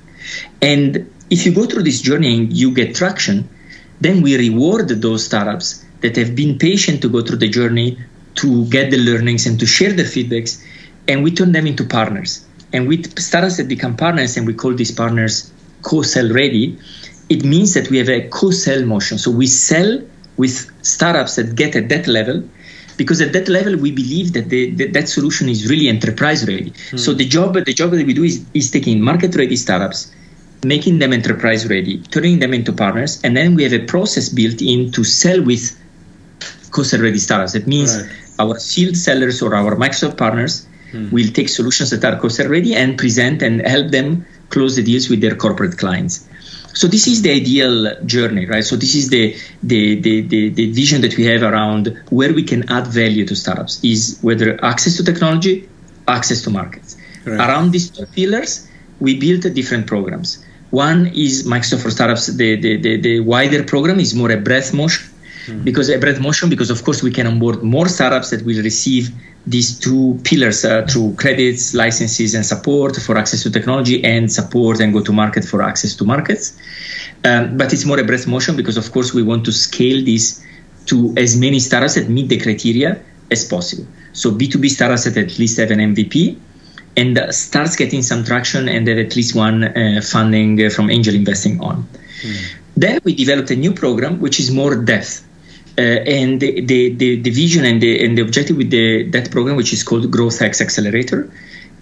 [0.61, 3.49] And if you go through this journey and you get traction
[4.01, 7.99] then we reward those startups that have been patient to go through the journey
[8.35, 10.63] to get the learnings and to share the feedbacks
[11.09, 12.45] and we turn them into partners.
[12.73, 15.51] And with startups that become partners and we call these partners
[15.83, 16.79] co-sell ready
[17.29, 19.19] it means that we have a co-sell motion.
[19.19, 20.01] So we sell
[20.37, 22.49] with startups that get at that level
[22.97, 26.71] because at that level we believe that the, the, that solution is really enterprise ready.
[26.71, 26.99] Mm.
[26.99, 30.13] So the job the job that we do is, is taking market ready startups,
[30.65, 34.63] making them enterprise ready, turning them into partners, and then we have a process built
[34.63, 35.79] in to sell with
[36.71, 37.53] co-sell ready startups.
[37.53, 38.11] That means right.
[38.39, 41.11] our field sellers or our Microsoft partners mm.
[41.13, 45.09] will take solutions that are co-sell ready and present and help them close the deals
[45.09, 46.29] with their corporate clients.
[46.77, 48.63] So this is the ideal journey, right?
[48.63, 52.43] So this is the, the, the, the, the vision that we have around where we
[52.43, 55.69] can add value to startups is whether access to technology,
[56.07, 56.99] access to markets.
[57.25, 57.41] Right.
[57.41, 58.69] Around these two pillars,
[59.01, 60.45] we built different programs.
[60.71, 62.27] One is Microsoft for Startups.
[62.27, 65.09] The, the, the, the wider program is more a breath motion
[65.47, 65.65] mm.
[65.65, 69.15] because a breath motion because of course we can onboard more startups that will receive
[69.47, 74.81] these two pillars uh, through credits, licenses, and support for access to technology, and support
[74.81, 76.59] and go to market for access to markets.
[77.25, 80.45] Um, but it's more a breadth motion because, of course, we want to scale this
[80.87, 83.87] to as many startups that meet the criteria as possible.
[84.13, 86.39] So B2B startups that at least have an MVP
[86.97, 91.15] and uh, starts getting some traction and have at least one uh, funding from angel
[91.15, 91.87] investing on.
[92.23, 92.55] Mm.
[92.77, 95.26] Then we developed a new program which is more depth.
[95.79, 99.31] Uh, and the, the, the, the, vision and the, and the objective with the, that
[99.31, 101.31] program, which is called GrowthX Accelerator,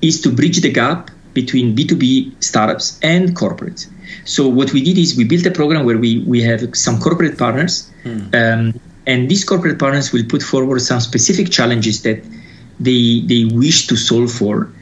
[0.03, 3.89] is to bridge the gap between B2B startups and corporates.
[4.25, 7.39] So what we did is we built a program where we, we have some corporate
[7.39, 8.35] partners, hmm.
[8.35, 12.25] um, and these corporate partners will put forward some specific challenges that
[12.81, 14.73] they, they wish to solve for.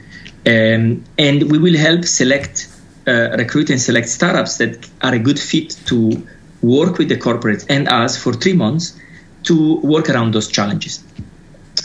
[0.47, 2.67] Um, and we will help select,
[3.07, 6.25] uh, recruit and select startups that are a good fit to
[6.63, 8.97] work with the corporate and us for three months
[9.43, 11.03] to work around those challenges.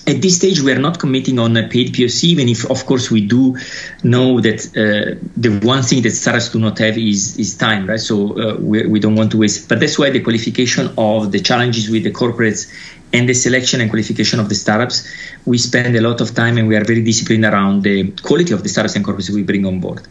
[0.07, 3.11] At this stage, we are not committing on a paid POC, even if, of course,
[3.11, 3.57] we do
[4.03, 8.01] know that uh, the one thing that startups do not have is, is time, right?
[8.01, 9.68] So uh, we, we don't want to waste.
[9.68, 12.73] But that's why the qualification of the challenges with the corporates
[13.12, 15.07] and the selection and qualification of the startups,
[15.44, 18.62] we spend a lot of time and we are very disciplined around the quality of
[18.62, 20.07] the startups and corporates we bring on board.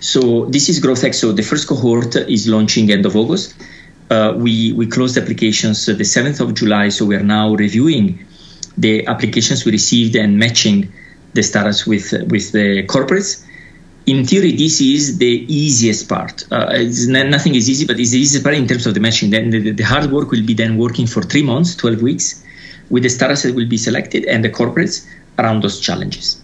[0.00, 1.14] So this is GrowthX.
[1.14, 3.54] So the first cohort is launching end of August
[4.10, 8.26] uh, we, we closed applications the 7th of July, so we are now reviewing
[8.76, 10.92] the applications we received and matching
[11.34, 13.44] the startups with, with the corporates.
[14.06, 16.50] In theory, this is the easiest part.
[16.50, 19.30] Uh, nothing is easy, but it's the easiest part in terms of the matching.
[19.30, 22.42] Then the, the hard work will be then working for three months, 12 weeks,
[22.88, 25.06] with the startups that will be selected and the corporates
[25.38, 26.40] around those challenges.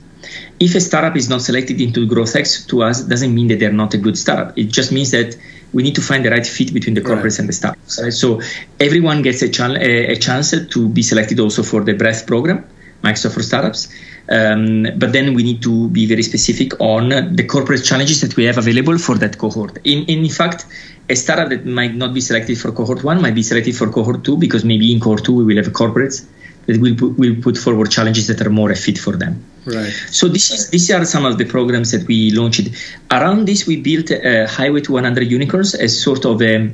[0.60, 3.94] If a startup is not selected into GrowthX to us, doesn't mean that they're not
[3.94, 4.56] a good startup.
[4.58, 5.36] It just means that
[5.74, 7.40] we need to find the right fit between the corporates right.
[7.40, 8.00] and the startups.
[8.02, 8.12] Right?
[8.12, 8.40] So
[8.80, 12.64] everyone gets a, ch- a, chance to be selected also for the Breath program,
[13.02, 13.88] Microsoft for Startups.
[14.30, 18.44] Um, but then we need to be very specific on the corporate challenges that we
[18.44, 19.76] have available for that cohort.
[19.84, 20.64] In, in fact,
[21.10, 24.24] a startup that might not be selected for cohort one might be selected for cohort
[24.24, 26.26] two because maybe in cohort two we will have corporates
[26.66, 29.44] that will put, will put forward challenges that are more a fit for them.
[29.66, 29.92] Right.
[30.10, 32.68] So this is these are some of the programs that we launched.
[33.10, 36.72] Around this, we built a Highway to 100 Unicorns as sort of a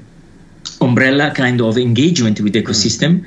[0.80, 3.26] umbrella kind of engagement with the ecosystem.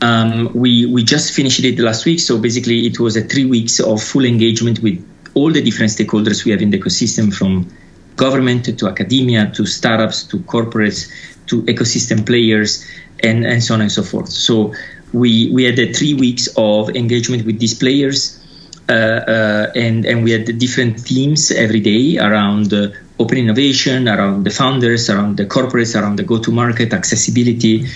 [0.00, 3.78] Um, we we just finished it last week, so basically it was a three weeks
[3.80, 4.98] of full engagement with
[5.34, 7.70] all the different stakeholders we have in the ecosystem, from
[8.16, 11.10] government to academia to startups to corporates
[11.46, 12.84] to ecosystem players
[13.22, 14.28] and, and so on and so forth.
[14.28, 14.74] So
[15.14, 18.40] we we had three weeks of engagement with these players.
[18.86, 24.44] Uh, uh, and and we had different themes every day around uh, open innovation, around
[24.44, 27.86] the founders, around the corporates, around the go-to-market, accessibility,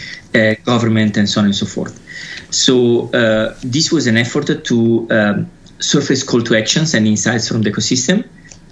[0.64, 1.94] government, and so on and so forth.
[2.50, 3.10] So
[3.62, 8.24] this was an effort to um, surface call to actions and insights from the ecosystem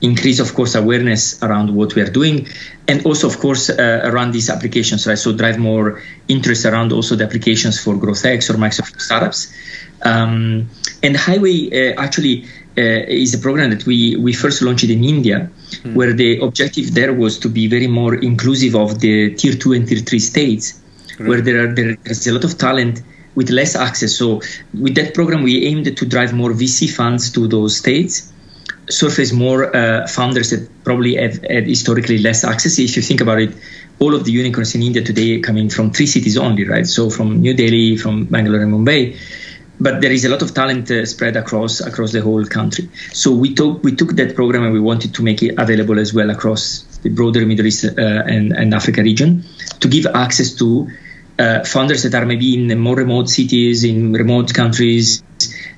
[0.03, 2.47] increase of course awareness around what we are doing
[2.87, 5.19] and also of course uh, around these applications right?
[5.19, 9.53] So drive more interest around also the applications for growthx or microsoft startups.
[10.03, 10.69] Um,
[11.03, 12.45] and highway uh, actually
[12.79, 15.51] uh, is a program that we we first launched in india
[15.83, 15.95] mm.
[15.95, 19.89] where the objective there was to be very more inclusive of the tier 2 and
[19.89, 20.79] tier 3 states
[21.19, 23.03] where there are there is a lot of talent
[23.35, 24.17] with less access.
[24.17, 24.41] So
[24.75, 28.33] with that program we aimed to drive more vc funds to those states
[28.88, 32.79] surface more uh, founders that probably have had historically less access.
[32.79, 33.55] If you think about it,
[33.99, 36.87] all of the unicorns in India today coming from three cities only, right?
[36.87, 39.16] So from New Delhi, from Bangalore and Mumbai.
[39.79, 42.88] But there is a lot of talent uh, spread across across the whole country.
[43.12, 46.14] So we took we took that program and we wanted to make it available as
[46.14, 49.44] well across the broader Middle East uh, and, and Africa region
[49.81, 50.88] to give access to
[51.38, 55.22] uh, founders that are maybe in more remote cities, in remote countries,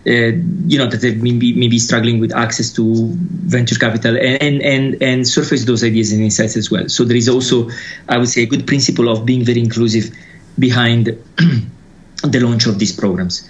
[0.08, 3.10] you know that they may be, maybe struggling with access to
[3.46, 6.88] venture capital and, and and surface those ideas and insights as well.
[6.88, 7.68] So there is also,
[8.08, 10.14] I would say, a good principle of being very inclusive
[10.58, 11.06] behind
[12.22, 13.48] the launch of these programs.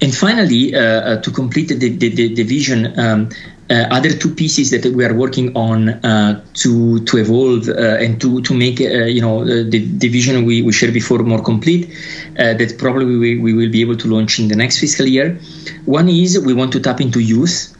[0.00, 3.28] And finally, uh, uh, to complete the, the, the, the vision, um,
[3.70, 8.20] uh, other two pieces that we are working on uh, to to evolve uh, and
[8.20, 11.88] to to make uh, you know the, the vision we, we shared before more complete
[11.88, 15.06] uh, Uh, that probably we, we will be able to launch in the next fiscal
[15.06, 15.38] year.
[15.84, 17.72] One is we want to tap into youth.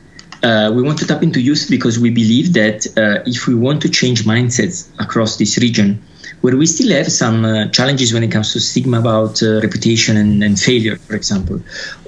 [0.44, 3.82] Uh, we want to tap into youth because we believe that uh, if we want
[3.82, 6.00] to change mindsets across this region
[6.42, 10.44] where we still have some uh, challenges when it comes to stigma about reputation and,
[10.44, 11.58] and failure for example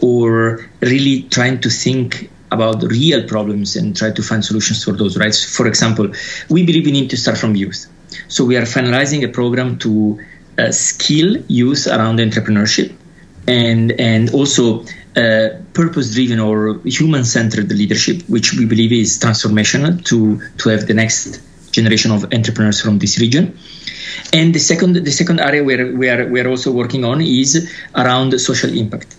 [0.02, 5.16] or really trying to think about real problems and try to find solutions for those
[5.16, 5.34] right?
[5.34, 6.12] For example
[6.50, 7.86] we believe we need to start from youth.
[8.28, 10.20] So we are finalizing a program to
[10.58, 12.94] uh, skill use around entrepreneurship
[13.46, 14.84] and and also
[15.16, 20.86] uh, purpose driven or human centered leadership which we believe is transformational to to have
[20.86, 21.40] the next
[21.76, 23.44] generation of entrepreneurs from this region.
[24.32, 27.50] And the second the second area where we are we are also working on is
[27.94, 29.10] around social impact.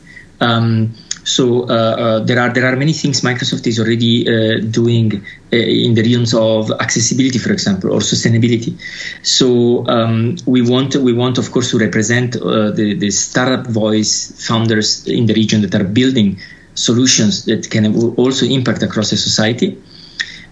[0.41, 0.93] Um,
[1.27, 5.93] so uh, uh, there are there are many things Microsoft is already uh, doing in
[5.93, 8.79] the realms of accessibility, for example, or sustainability.
[9.23, 15.05] So um, we want we want, of course, to represent the the startup voice founders
[15.05, 16.39] in the region that are building
[16.75, 17.83] solutions that can
[18.15, 19.77] also impact across the society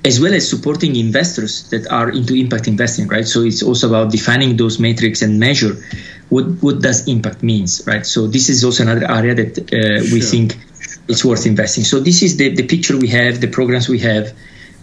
[0.03, 3.27] as well as supporting investors that are into impact investing, right?
[3.27, 5.73] So it's also about defining those metrics and measure
[6.29, 8.05] what what does impact means, right?
[8.05, 10.57] So this is also another area that uh, we think
[11.07, 11.83] it's worth investing.
[11.83, 14.33] So this is the, the picture we have, the programs we have.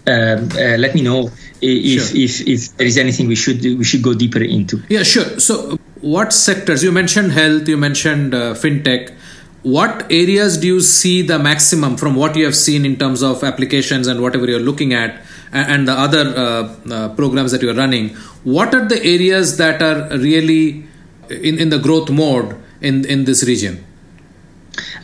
[0.04, 2.18] Um, uh, let me know if, sure.
[2.18, 4.82] if if there is anything we should we should go deeper into.
[4.88, 5.38] Yeah, sure.
[5.38, 9.14] So what sectors you mentioned health, you mentioned uh, fintech
[9.62, 13.44] what areas do you see the maximum from what you have seen in terms of
[13.44, 18.08] applications and whatever you're looking at and the other uh, uh, programs that you're running
[18.42, 20.84] what are the areas that are really
[21.30, 23.84] in, in the growth mode in, in this region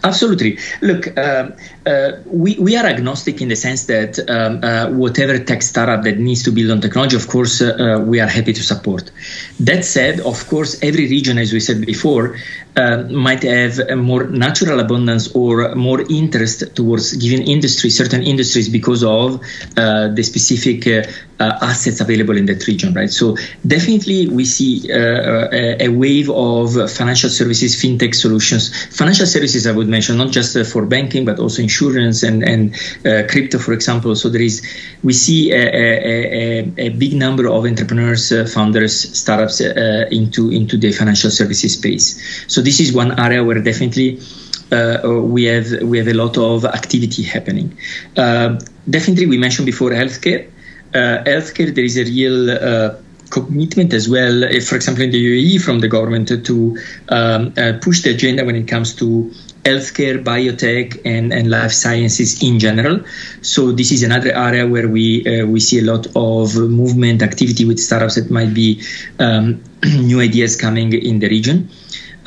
[0.04, 0.58] Absolutely.
[0.80, 1.50] Look, uh,
[1.84, 6.18] uh, we, we are agnostic in the sense that um, uh, whatever tech startup that
[6.18, 9.10] needs to build on technology, of course, uh, uh, we are happy to support.
[9.60, 12.36] That said, of course, every region, as we said before,
[12.78, 18.68] uh, might have a more natural abundance or more interest towards given industry, certain industries,
[18.68, 19.40] because of
[19.74, 20.86] the specific
[21.40, 23.10] assets available in that region, right?
[23.10, 23.36] So
[23.66, 28.86] definitely we see a, a wave of financial services, fintech solutions.
[28.96, 33.26] Financial services, I would mention, not just for banking, but also insurance and and uh,
[33.28, 34.14] crypto, for example.
[34.16, 34.62] So there is
[35.02, 40.76] we see a, a, a, big number of entrepreneurs, uh, founders, startups uh, into into
[40.76, 42.44] the financial services space.
[42.46, 44.20] So this is one area where definitely.
[44.70, 47.68] Uh, we have we have a lot of activity happening.
[48.14, 48.60] Uh,
[48.96, 50.40] definitely, we mentioned before healthcare.
[50.92, 52.34] Uh, healthcare, there is a real
[53.30, 56.56] commitment as well, for example, in the UAE from the government to
[57.08, 59.32] um, uh, push the agenda when it comes to
[59.64, 63.00] healthcare, biotech, and, and life sciences in general.
[63.42, 67.64] So this is another area where we uh, we see a lot of movement activity
[67.64, 68.82] with startups that might be
[69.18, 71.68] um, new ideas coming in the region.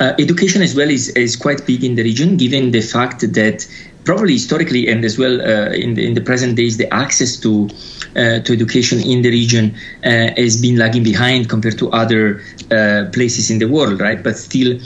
[0.00, 3.66] Uh, education as well is, is quite big in the region, given the fact that
[4.04, 7.68] probably historically and as well uh, in, the, in the present days, the access to
[8.16, 9.74] uh, to education in the region
[10.04, 14.22] uh, has been lagging behind compared to other uh, places in the world, right?
[14.22, 14.78] But still,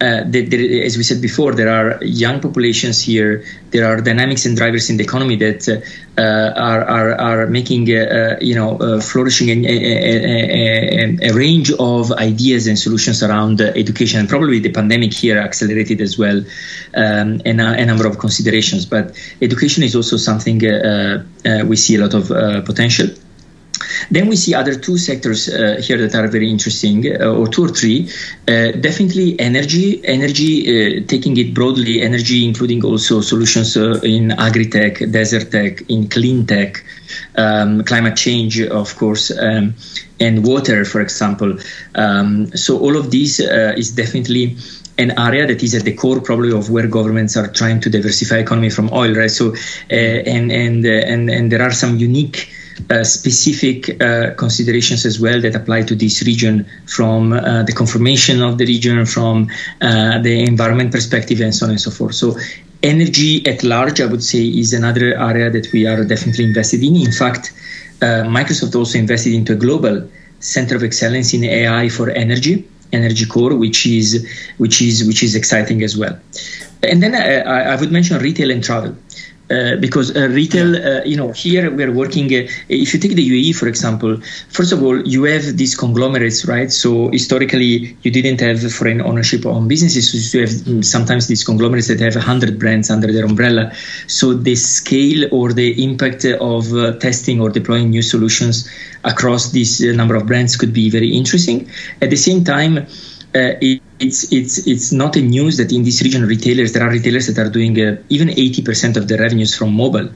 [0.00, 0.24] uh,
[0.86, 3.44] as we said before, there are young populations here.
[3.70, 7.96] There are dynamics and drivers in the economy that uh, are, are, are making uh,
[7.96, 13.60] uh you know uh, flourishing a, a, a, a, range of ideas and solutions around
[13.60, 14.20] education.
[14.20, 16.38] And probably the pandemic here accelerated as well,
[16.94, 18.86] um, and a, number of considerations.
[18.86, 20.58] But education is also something
[21.68, 22.28] we see a lot of
[22.64, 23.08] potential.
[24.10, 27.64] Then we see other two sectors uh, here that are very interesting, uh, or two
[27.64, 28.08] or three.
[28.48, 34.98] Uh, definitely energy, energy, uh, taking it broadly, energy including also solutions uh, in agri-tech,
[35.10, 36.84] desert tech, in clean tech,
[37.36, 39.74] um, climate change, of course, um,
[40.20, 41.58] and water, for example.
[41.94, 44.56] Um, so all of this uh, is definitely
[44.96, 48.36] an area that is at the core probably of where governments are trying to diversify
[48.36, 49.30] economy from oil, right?
[49.30, 49.54] So,
[49.90, 52.53] and and and and there are some unique uh,
[53.02, 58.58] specific uh, considerations as well that apply to this region from uh, the conformation of
[58.58, 59.48] the region, from
[59.80, 62.14] uh, the environment perspective, and so on and so forth.
[62.14, 62.36] So,
[62.82, 66.96] energy at large, I would say, is another area that we are definitely invested in.
[66.96, 67.52] In fact,
[68.02, 70.08] uh, Microsoft also invested into a global
[70.40, 72.68] center of excellence in AI for energy.
[72.92, 74.24] Energy Core, which is
[74.58, 76.16] which is which is exciting as well,
[76.82, 78.94] and then uh, I, I would mention retail and travel.
[79.50, 82.32] Uh, because uh, retail, uh, you know, here we are working.
[82.32, 84.18] Uh, if you take the UAE, for example,
[84.48, 86.72] first of all, you have these conglomerates, right?
[86.72, 90.32] So historically, you didn't have foreign ownership on businesses.
[90.32, 93.70] So you have mm, sometimes these conglomerates that have 100 brands under their umbrella.
[94.06, 98.66] So the scale or the impact of uh, testing or deploying new solutions
[99.04, 101.68] across this number of brands could be very interesting.
[102.00, 106.02] At the same time, uh, it, it's it's it's not a news that in this
[106.02, 109.72] region retailers there are retailers that are doing uh, even 80% of the revenues from
[109.72, 110.08] mobile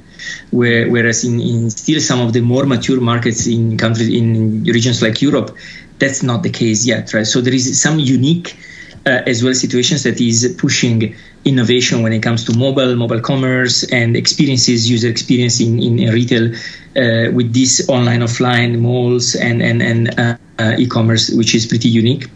[0.51, 5.01] where, whereas in, in still some of the more mature markets in countries in regions
[5.01, 5.57] like Europe
[5.99, 7.27] that's not the case yet right?
[7.27, 8.59] So there is some unique
[9.07, 11.15] uh, as well situations that is pushing
[11.45, 16.13] innovation when it comes to mobile mobile commerce and experiences user experience in, in, in
[16.13, 21.89] retail uh, with this online offline malls and and, and uh, e-commerce which is pretty
[21.89, 22.29] unique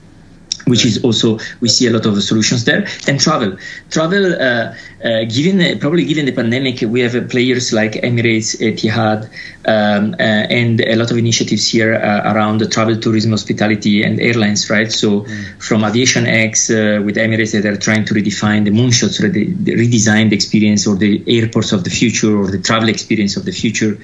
[0.67, 2.87] which is also we see a lot of solutions there.
[3.07, 3.57] And travel.
[3.91, 8.55] Travel uh, uh, given uh, probably given the pandemic we have uh, players like emirates
[8.61, 9.25] etihad
[9.67, 14.21] um, uh, and a lot of initiatives here uh, around the travel tourism hospitality and
[14.21, 14.93] airlines right?
[14.93, 15.63] So mm.
[15.63, 19.73] from aviation x with emirates that are trying to redefine the moonshots or the, the
[19.73, 23.99] redesigned experience or the airports of the future or the travel experience of the future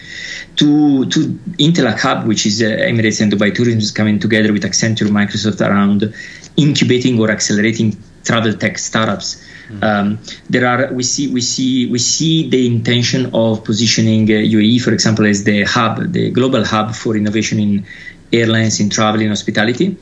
[0.56, 1.20] to to
[1.58, 6.12] Intelak Hub, which is Emirates and Dubai Tourism coming together with Accenture, Microsoft around
[6.58, 9.36] incubating or accelerating travel tech startups.
[9.68, 9.84] Mm-hmm.
[9.84, 10.18] Um,
[10.50, 14.92] there are we see we see we see the intention of positioning uh, UAE, for
[14.92, 17.86] example, as the hub, the global hub for innovation in
[18.32, 19.96] airlines, in travel, in hospitality,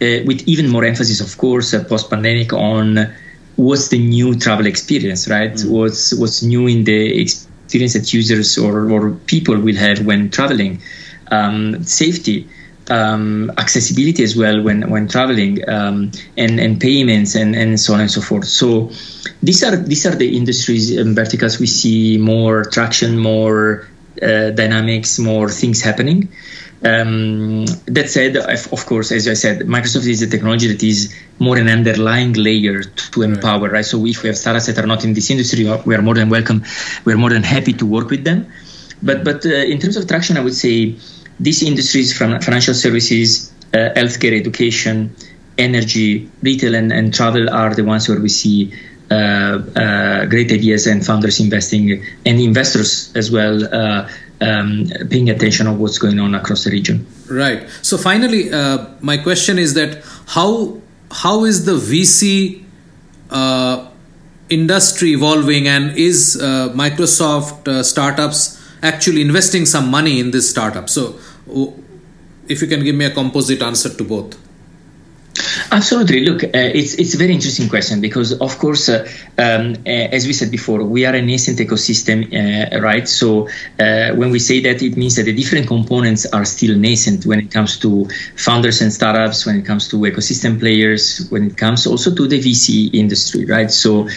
[0.00, 3.14] uh, with even more emphasis, of course, uh, post pandemic on
[3.56, 5.52] what's the new travel experience, right?
[5.52, 5.70] Mm-hmm.
[5.70, 10.80] What's what's new in the experience that users or, or people will have when traveling,
[11.30, 12.48] um, safety
[12.92, 18.00] um, accessibility as well when when traveling um, and and payments and and so on
[18.00, 18.46] and so forth.
[18.46, 18.90] So
[19.42, 23.88] these are these are the industries and verticals we see more traction, more
[24.22, 26.28] uh, dynamics, more things happening.
[26.84, 27.64] Um,
[27.96, 31.68] that said, of course, as I said, Microsoft is a technology that is more an
[31.68, 32.82] underlying layer
[33.12, 33.84] to empower, right?
[33.84, 36.28] So if we have startups that are not in this industry, we are more than
[36.28, 36.64] welcome.
[37.04, 38.52] We are more than happy to work with them.
[39.00, 40.96] But but uh, in terms of traction, I would say
[41.40, 45.14] these industries, from financial services, uh, healthcare, education,
[45.58, 48.72] energy, retail, and, and travel, are the ones where we see
[49.12, 53.62] uh, uh, great ideas and founders investing, and investors as well.
[53.64, 54.08] Uh,
[54.40, 57.06] um, paying attention of what's going on across the region.
[57.30, 57.68] Right.
[57.82, 60.80] So finally, uh, my question is that how
[61.10, 62.64] how is the VC
[63.30, 63.88] uh,
[64.48, 66.36] industry evolving, and is
[66.74, 70.88] Microsoft startups actually investing some money in this startup?
[70.88, 71.18] So
[72.48, 74.38] if you can give me a composite answer to both.
[75.72, 76.20] Absolutely.
[76.26, 79.08] Look, uh, it's it's a very interesting question because, of course, uh,
[79.38, 83.08] um, uh, as we said before, we are a nascent ecosystem, uh, right?
[83.08, 83.48] So
[83.80, 87.38] uh, when we say that, it means that the different components are still nascent when
[87.38, 88.06] it comes to
[88.36, 92.38] founders and startups, when it comes to ecosystem players, when it comes also to the
[92.38, 93.70] VC industry, right?
[93.70, 94.08] So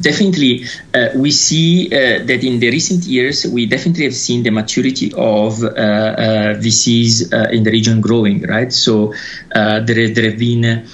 [0.00, 5.12] definitely, uh, we see that in the recent years, we definitely have seen the maturity
[5.16, 5.54] of
[6.62, 8.72] VCs in the region growing, right?
[8.72, 9.12] So
[9.52, 10.86] there, there have been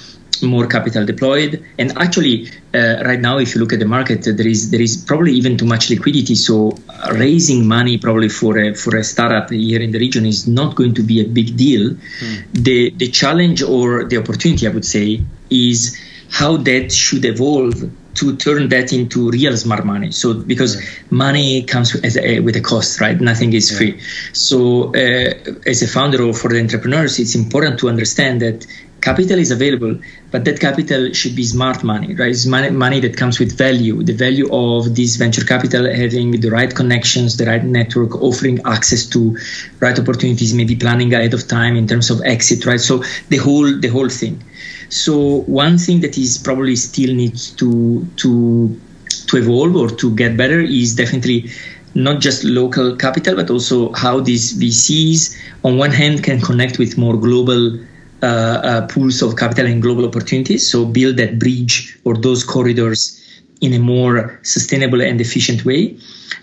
[0.43, 1.63] more capital deployed.
[1.77, 4.97] And actually, uh, right now, if you look at the market, there is there is
[4.97, 6.35] probably even too much liquidity.
[6.35, 6.77] So
[7.11, 10.93] raising money probably for a for a startup here in the region is not going
[10.95, 11.91] to be a big deal.
[11.91, 12.63] Mm.
[12.63, 15.99] The the challenge or the opportunity, I would say, is
[16.31, 20.11] how that should evolve to turn that into real smart money.
[20.11, 21.11] So because right.
[21.11, 23.19] money comes with a, with a cost, right?
[23.19, 23.77] Nothing is yeah.
[23.77, 24.01] free.
[24.33, 25.33] So uh,
[25.65, 28.67] as a founder or for the entrepreneurs, it's important to understand that
[29.01, 29.99] capital is available,
[30.31, 32.31] but that capital should be smart money, right?
[32.31, 36.49] It's money, money that comes with value, the value of this venture capital having the
[36.49, 39.37] right connections, the right network, offering access to
[39.79, 42.79] right opportunities, maybe planning ahead of time in terms of exit, right?
[42.81, 44.43] So the whole the whole thing.
[44.89, 48.79] So one thing that is probably still needs to to
[49.27, 51.49] to evolve or to get better is definitely
[51.95, 56.97] not just local capital, but also how these VCs, on one hand, can connect with
[56.97, 57.79] more global
[58.21, 60.67] pools of capital and global opportunities.
[60.67, 63.15] So build that bridge or those corridors
[63.61, 65.97] in a more sustainable and efficient way.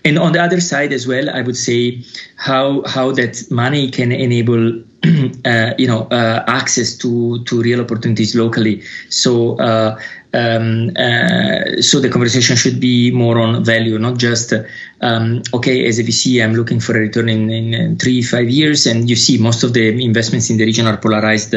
[0.05, 2.03] And on the other side as well, I would say
[2.37, 4.81] how how that money can enable
[5.45, 8.83] uh, you know uh, access to to real opportunities locally.
[9.09, 9.99] So uh,
[10.37, 14.53] um, uh, so the conversation should be more on value, not just
[15.01, 15.87] um, okay.
[15.87, 19.17] As a VC, I'm looking for a return in, in three five years, and you
[19.17, 21.55] see most of the investments in the region are polarized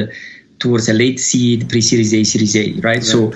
[0.59, 2.83] towards a late seed, pre-series A, series A, right?
[2.83, 3.03] right.
[3.03, 3.33] So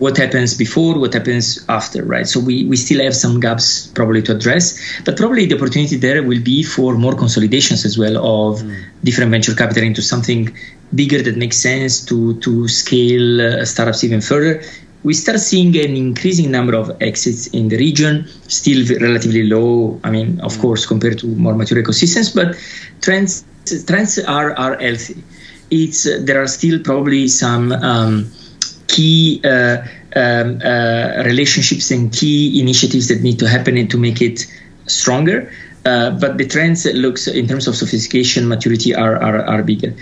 [0.00, 2.26] what happens before, what happens after, right?
[2.26, 6.22] So we, we still have some gaps probably to address, but probably the opportunity there
[6.22, 8.82] will be for more consolidations as well of mm.
[9.04, 10.56] different venture capital into something
[10.94, 14.62] bigger that makes sense to to scale uh, startups even further.
[15.02, 20.00] We start seeing an increasing number of exits in the region, still relatively low.
[20.02, 20.62] I mean, of mm.
[20.62, 22.56] course, compared to more mature ecosystems, but
[23.02, 23.44] trends
[23.86, 25.22] trends are are healthy.
[25.70, 27.72] It's uh, there are still probably some.
[27.72, 28.32] Um,
[28.90, 29.78] key uh,
[30.16, 34.46] um, uh, relationships and key initiatives that need to happen and to make it
[34.86, 35.50] stronger.
[35.86, 39.94] Uh, but the trends that looks in terms of sophistication, maturity are are, are bigger.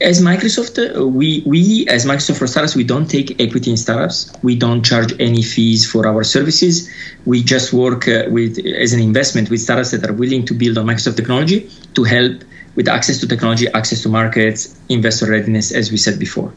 [0.00, 4.30] As Microsoft, uh, we we as Microsoft for startups, we don't take equity in startups.
[4.42, 6.88] We don't charge any fees for our services.
[7.24, 10.78] We just work uh, with as an investment with startups that are willing to build
[10.78, 12.44] on Microsoft technology to help
[12.76, 16.52] with access to technology, access to markets, investor readiness, as we said before.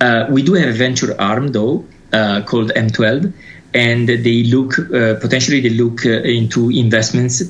[0.00, 3.32] Uh, we do have a venture arm though uh, called M12,
[3.72, 7.42] and they look uh, potentially they look uh, into investments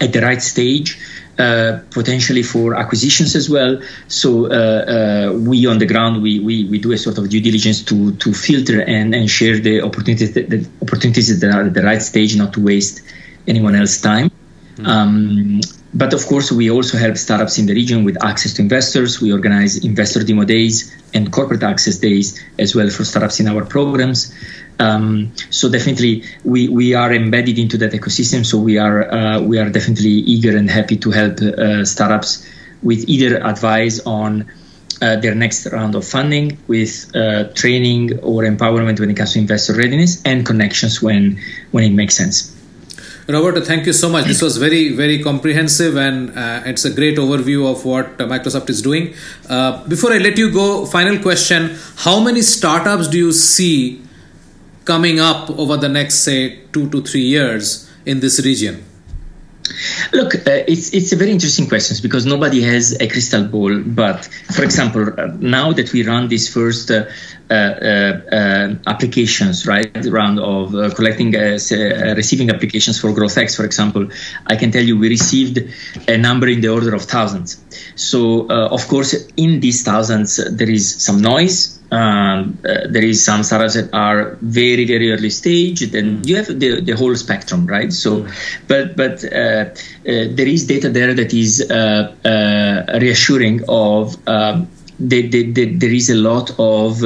[0.00, 0.98] at the right stage.
[1.38, 3.80] Uh, potentially for acquisitions as well.
[4.08, 7.82] So uh, we on the ground we, we, we do a sort of due diligence
[7.84, 11.82] to to filter and, and share the opportunities that, the opportunities that are at the
[11.82, 13.00] right stage, not to waste
[13.48, 14.30] anyone else's time.
[14.74, 14.86] Mm-hmm.
[14.86, 15.60] Um,
[15.92, 19.20] but of course, we also help startups in the region with access to investors.
[19.20, 23.64] We organize investor demo days and corporate access days as well for startups in our
[23.64, 24.32] programs.
[24.78, 28.46] Um, so definitely, we, we are embedded into that ecosystem.
[28.46, 32.46] So we are uh, we are definitely eager and happy to help uh, startups
[32.82, 34.50] with either advice on
[35.02, 39.38] uh, their next round of funding, with uh, training or empowerment when it comes to
[39.38, 41.40] investor readiness, and connections when
[41.72, 42.49] when it makes sense.
[43.32, 44.26] Roberto, thank you so much.
[44.26, 48.82] This was very, very comprehensive and uh, it's a great overview of what Microsoft is
[48.82, 49.14] doing.
[49.48, 54.02] Uh, before I let you go, final question How many startups do you see
[54.84, 58.84] coming up over the next, say, two to three years in this region?
[60.12, 63.80] Look, uh, it's it's a very interesting question because nobody has a crystal ball.
[63.80, 67.04] But for example, uh, now that we run this first uh,
[67.50, 74.08] uh, uh applications, right, round of uh, collecting, receiving applications for GrowthX, for example,
[74.46, 75.58] I can tell you we received
[76.08, 77.62] a number in the order of thousands.
[77.96, 83.42] So of course, in these thousands, there is some noise um, uh, there is some
[83.42, 87.92] startups that are very very early stage then you have the, the whole spectrum right?
[87.92, 88.26] So
[88.68, 89.70] but but uh, uh,
[90.04, 94.68] there is data there that is uh, uh, reassuring of um,
[94.98, 97.02] the, the, the, there is a lot of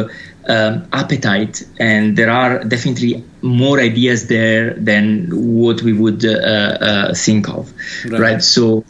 [0.46, 7.48] um, appetite and there are definitely more ideas there than what we would uh, think
[7.48, 7.72] of
[8.06, 8.42] right, right?
[8.42, 8.84] so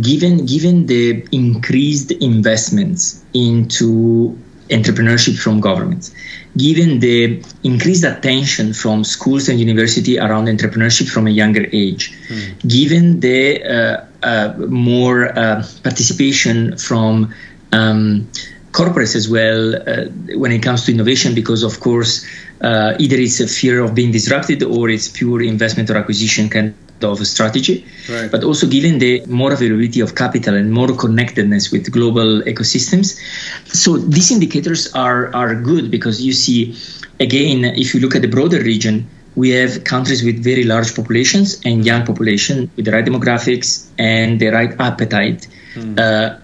[0.00, 4.38] given given the increased investments into
[4.72, 6.14] entrepreneurship from governments.
[6.56, 12.68] Given the increased attention from schools and university around entrepreneurship from a younger age, mm.
[12.76, 17.34] given the uh, uh, more uh, participation from
[17.72, 18.28] um,
[18.72, 20.06] corporates as well uh,
[20.42, 22.26] when it comes to innovation, because of course
[22.62, 26.74] uh, either it's a fear of being disrupted or it's pure investment or acquisition kind
[27.04, 27.84] of a strategy.
[28.08, 28.30] Right.
[28.30, 33.18] But also given the more availability of capital and more connectedness with global ecosystems.
[33.66, 36.76] So these indicators are, are good because you see,
[37.20, 41.60] again, if you look at the broader region, we have countries with very large populations
[41.64, 45.48] and young population with the right demographics and the right appetite.
[45.74, 45.98] Mm.
[45.98, 46.38] Uh,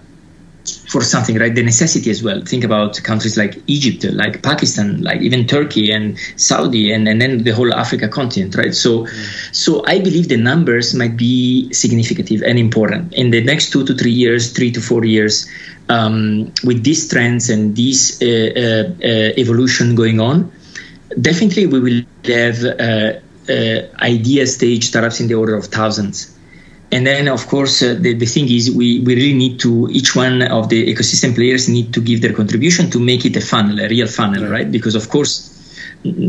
[0.77, 1.53] for something, right?
[1.53, 2.41] The necessity as well.
[2.41, 7.43] Think about countries like Egypt, like Pakistan, like even Turkey and Saudi, and, and then
[7.43, 8.73] the whole Africa continent, right?
[8.73, 9.55] So, mm.
[9.55, 13.93] so I believe the numbers might be significant and important in the next two to
[13.93, 15.49] three years, three to four years.
[15.89, 20.51] Um, with these trends and this uh, uh, uh, evolution going on,
[21.19, 26.38] definitely we will have uh, uh, idea stage startups in the order of thousands
[26.91, 30.15] and then of course uh, the, the thing is we, we really need to each
[30.15, 33.79] one of the ecosystem players need to give their contribution to make it a funnel
[33.79, 34.71] a real funnel right, right?
[34.71, 35.55] because of course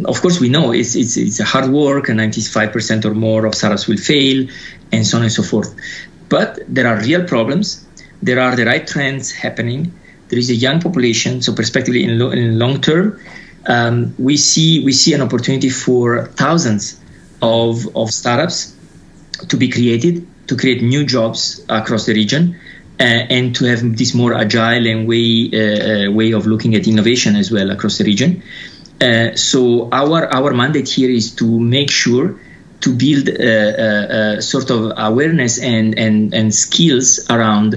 [0.05, 3.55] of course we know it's, it's, it's a hard work and 95% or more of
[3.55, 4.47] startups will fail
[4.91, 5.75] and so on and so forth.
[6.29, 7.87] But there are real problems.
[8.21, 9.93] There are the right trends happening.
[10.29, 13.21] There is a young population so prospectively in, lo- in long term
[13.67, 16.99] um, we see we see an opportunity for thousands
[17.43, 18.75] of, of startups
[19.49, 22.59] to be created to create new jobs across the region
[22.99, 23.05] uh,
[23.37, 27.37] and to have this more agile and way uh, uh, way of looking at innovation
[27.37, 28.43] as well across the region.
[29.37, 31.47] So our our mandate here is to
[31.77, 32.27] make sure
[32.81, 37.71] to build a, sort of awareness and, and and skills around.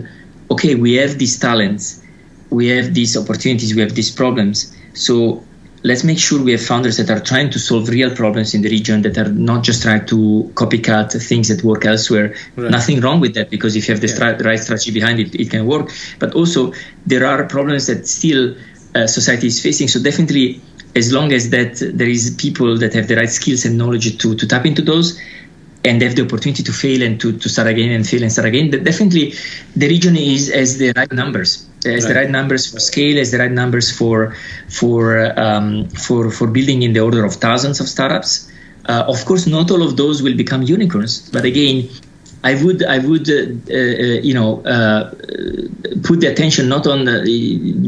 [0.52, 2.02] Okay, we have these talents,
[2.50, 4.76] we have these opportunities, we have these problems.
[4.94, 5.44] So
[5.84, 8.70] let's make sure we have founders that are trying to solve real problems in the
[8.70, 12.36] region that are not just trying to copycat things that work elsewhere.
[12.56, 12.72] Right.
[12.72, 14.48] Nothing wrong with that because if you have the yeah.
[14.48, 15.92] right strategy behind it, it can work.
[16.20, 16.74] But also,
[17.06, 18.56] there are problems that still
[18.96, 19.90] uh, society is facing.
[19.90, 20.62] So definitely,
[20.96, 24.36] as long as that there is people that have the right skills and knowledge to,
[24.36, 25.20] to tap into those,
[25.86, 28.48] and have the opportunity to fail and to, to start again and fail and start
[28.48, 28.72] again.
[28.72, 29.34] But definitely,
[29.76, 32.14] the region is as the right numbers, as right.
[32.14, 34.36] the right numbers for scale, as the right numbers for
[34.70, 38.50] for um, for for building in the order of thousands of startups.
[38.86, 41.90] Uh, of course, not all of those will become unicorns, but again,
[42.44, 43.34] I would I would uh,
[43.72, 45.14] uh, you know uh,
[46.04, 47.06] put the attention not on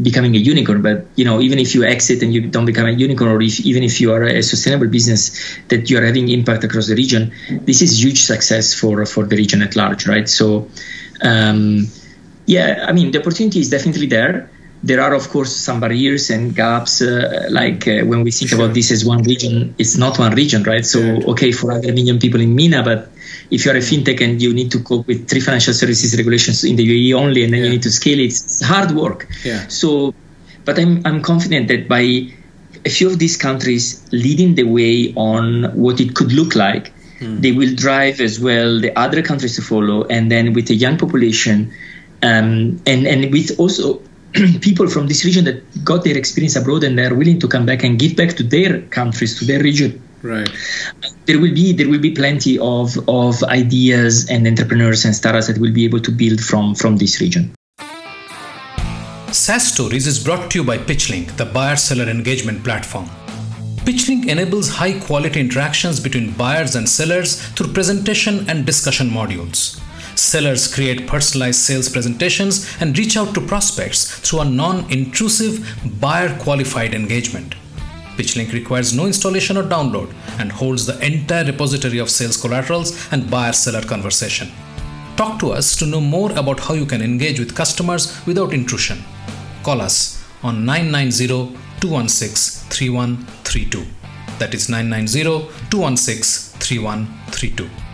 [0.01, 2.91] becoming a unicorn, but you know even if you exit and you don't become a
[2.91, 5.37] unicorn, or if, even if you are a sustainable business
[5.67, 7.31] that you are having impact across the region,
[7.65, 10.27] this is huge success for for the region at large, right?
[10.29, 10.69] So.
[11.21, 11.87] Um,
[12.47, 14.51] yeah, I mean the opportunity is definitely there
[14.89, 18.59] there are of course some barriers and gaps uh, like uh, when we think sure.
[18.59, 20.99] about this as one region it's not one region right so
[21.31, 22.99] okay for other million people in MENA but
[23.51, 26.75] if you're a fintech and you need to cope with three financial services regulations in
[26.75, 27.65] the UAE only, and then yeah.
[27.65, 29.27] you need to scale it, it's hard work.
[29.43, 29.67] Yeah.
[29.67, 30.13] So,
[30.63, 32.31] but I'm I'm confident that by
[32.85, 37.39] a few of these countries leading the way on what it could look like, hmm.
[37.41, 40.97] they will drive as well the other countries to follow, and then with a young
[40.97, 41.71] population,
[42.23, 44.01] um, and and with also
[44.61, 47.83] people from this region that got their experience abroad and they're willing to come back
[47.83, 50.49] and give back to their countries, to their region Right.
[51.27, 55.59] There will be there will be plenty of of ideas and entrepreneurs and startups that
[55.59, 57.53] will be able to build from from this region.
[59.31, 63.05] SaaS Stories is brought to you by PitchLink, the buyer seller engagement platform.
[63.85, 69.79] PitchLink enables high quality interactions between buyers and sellers through presentation and discussion modules.
[70.15, 76.37] Sellers create personalized sales presentations and reach out to prospects through a non intrusive, buyer
[76.39, 77.55] qualified engagement.
[78.15, 83.29] PitchLink requires no installation or download and holds the entire repository of sales collaterals and
[83.29, 84.49] buyer seller conversation.
[85.17, 89.03] Talk to us to know more about how you can engage with customers without intrusion.
[89.63, 93.85] Call us on 990 216 3132.
[94.39, 97.84] That is 990 216 3132.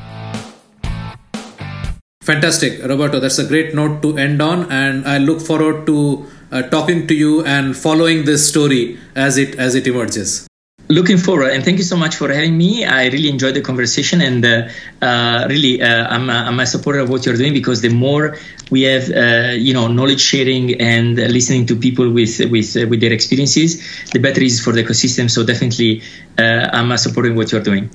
[2.21, 3.19] Fantastic, Roberto.
[3.19, 7.15] That's a great note to end on, and I look forward to uh, talking to
[7.15, 10.47] you and following this story as it as it emerges.
[10.87, 12.85] Looking forward and thank you so much for having me.
[12.85, 14.67] I really enjoyed the conversation and uh,
[15.01, 18.35] uh, really uh, I'm, a, I'm a supporter of what you're doing because the more
[18.71, 22.99] we have uh, you know knowledge sharing and listening to people with with uh, with
[22.99, 25.31] their experiences the better it is for the ecosystem.
[25.31, 26.03] So definitely
[26.37, 27.89] i'm a supporter of what you're doing.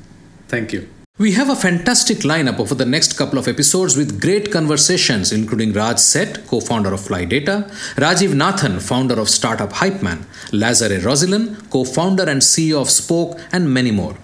[0.49, 4.53] Thank you We have a fantastic lineup over the next couple of episodes with great
[4.53, 11.01] conversations, including Raj Seth, co founder of Flydata, Rajiv Nathan, founder of startup Hypeman, Lazare
[11.01, 14.14] Rosilin, co founder and CEO of Spoke, and many more.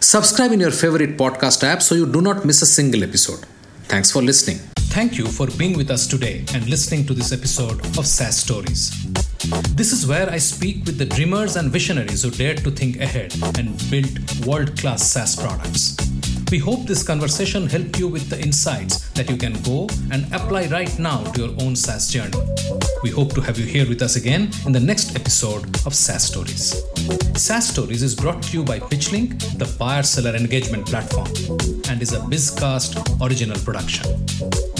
[0.00, 3.44] Subscribe in your favorite podcast app so you do not miss a single episode.
[3.82, 4.56] Thanks for listening.
[4.96, 9.29] Thank you for being with us today and listening to this episode of SaaS Stories.
[9.40, 13.32] This is where I speak with the dreamers and visionaries who dared to think ahead
[13.58, 15.96] and build world class SaaS products.
[16.50, 20.66] We hope this conversation helped you with the insights that you can go and apply
[20.66, 22.36] right now to your own SaaS journey.
[23.02, 26.24] We hope to have you here with us again in the next episode of SaaS
[26.24, 26.84] Stories.
[27.34, 31.28] SaaS Stories is brought to you by PitchLink, the buyer seller engagement platform,
[31.88, 34.79] and is a Bizcast original production.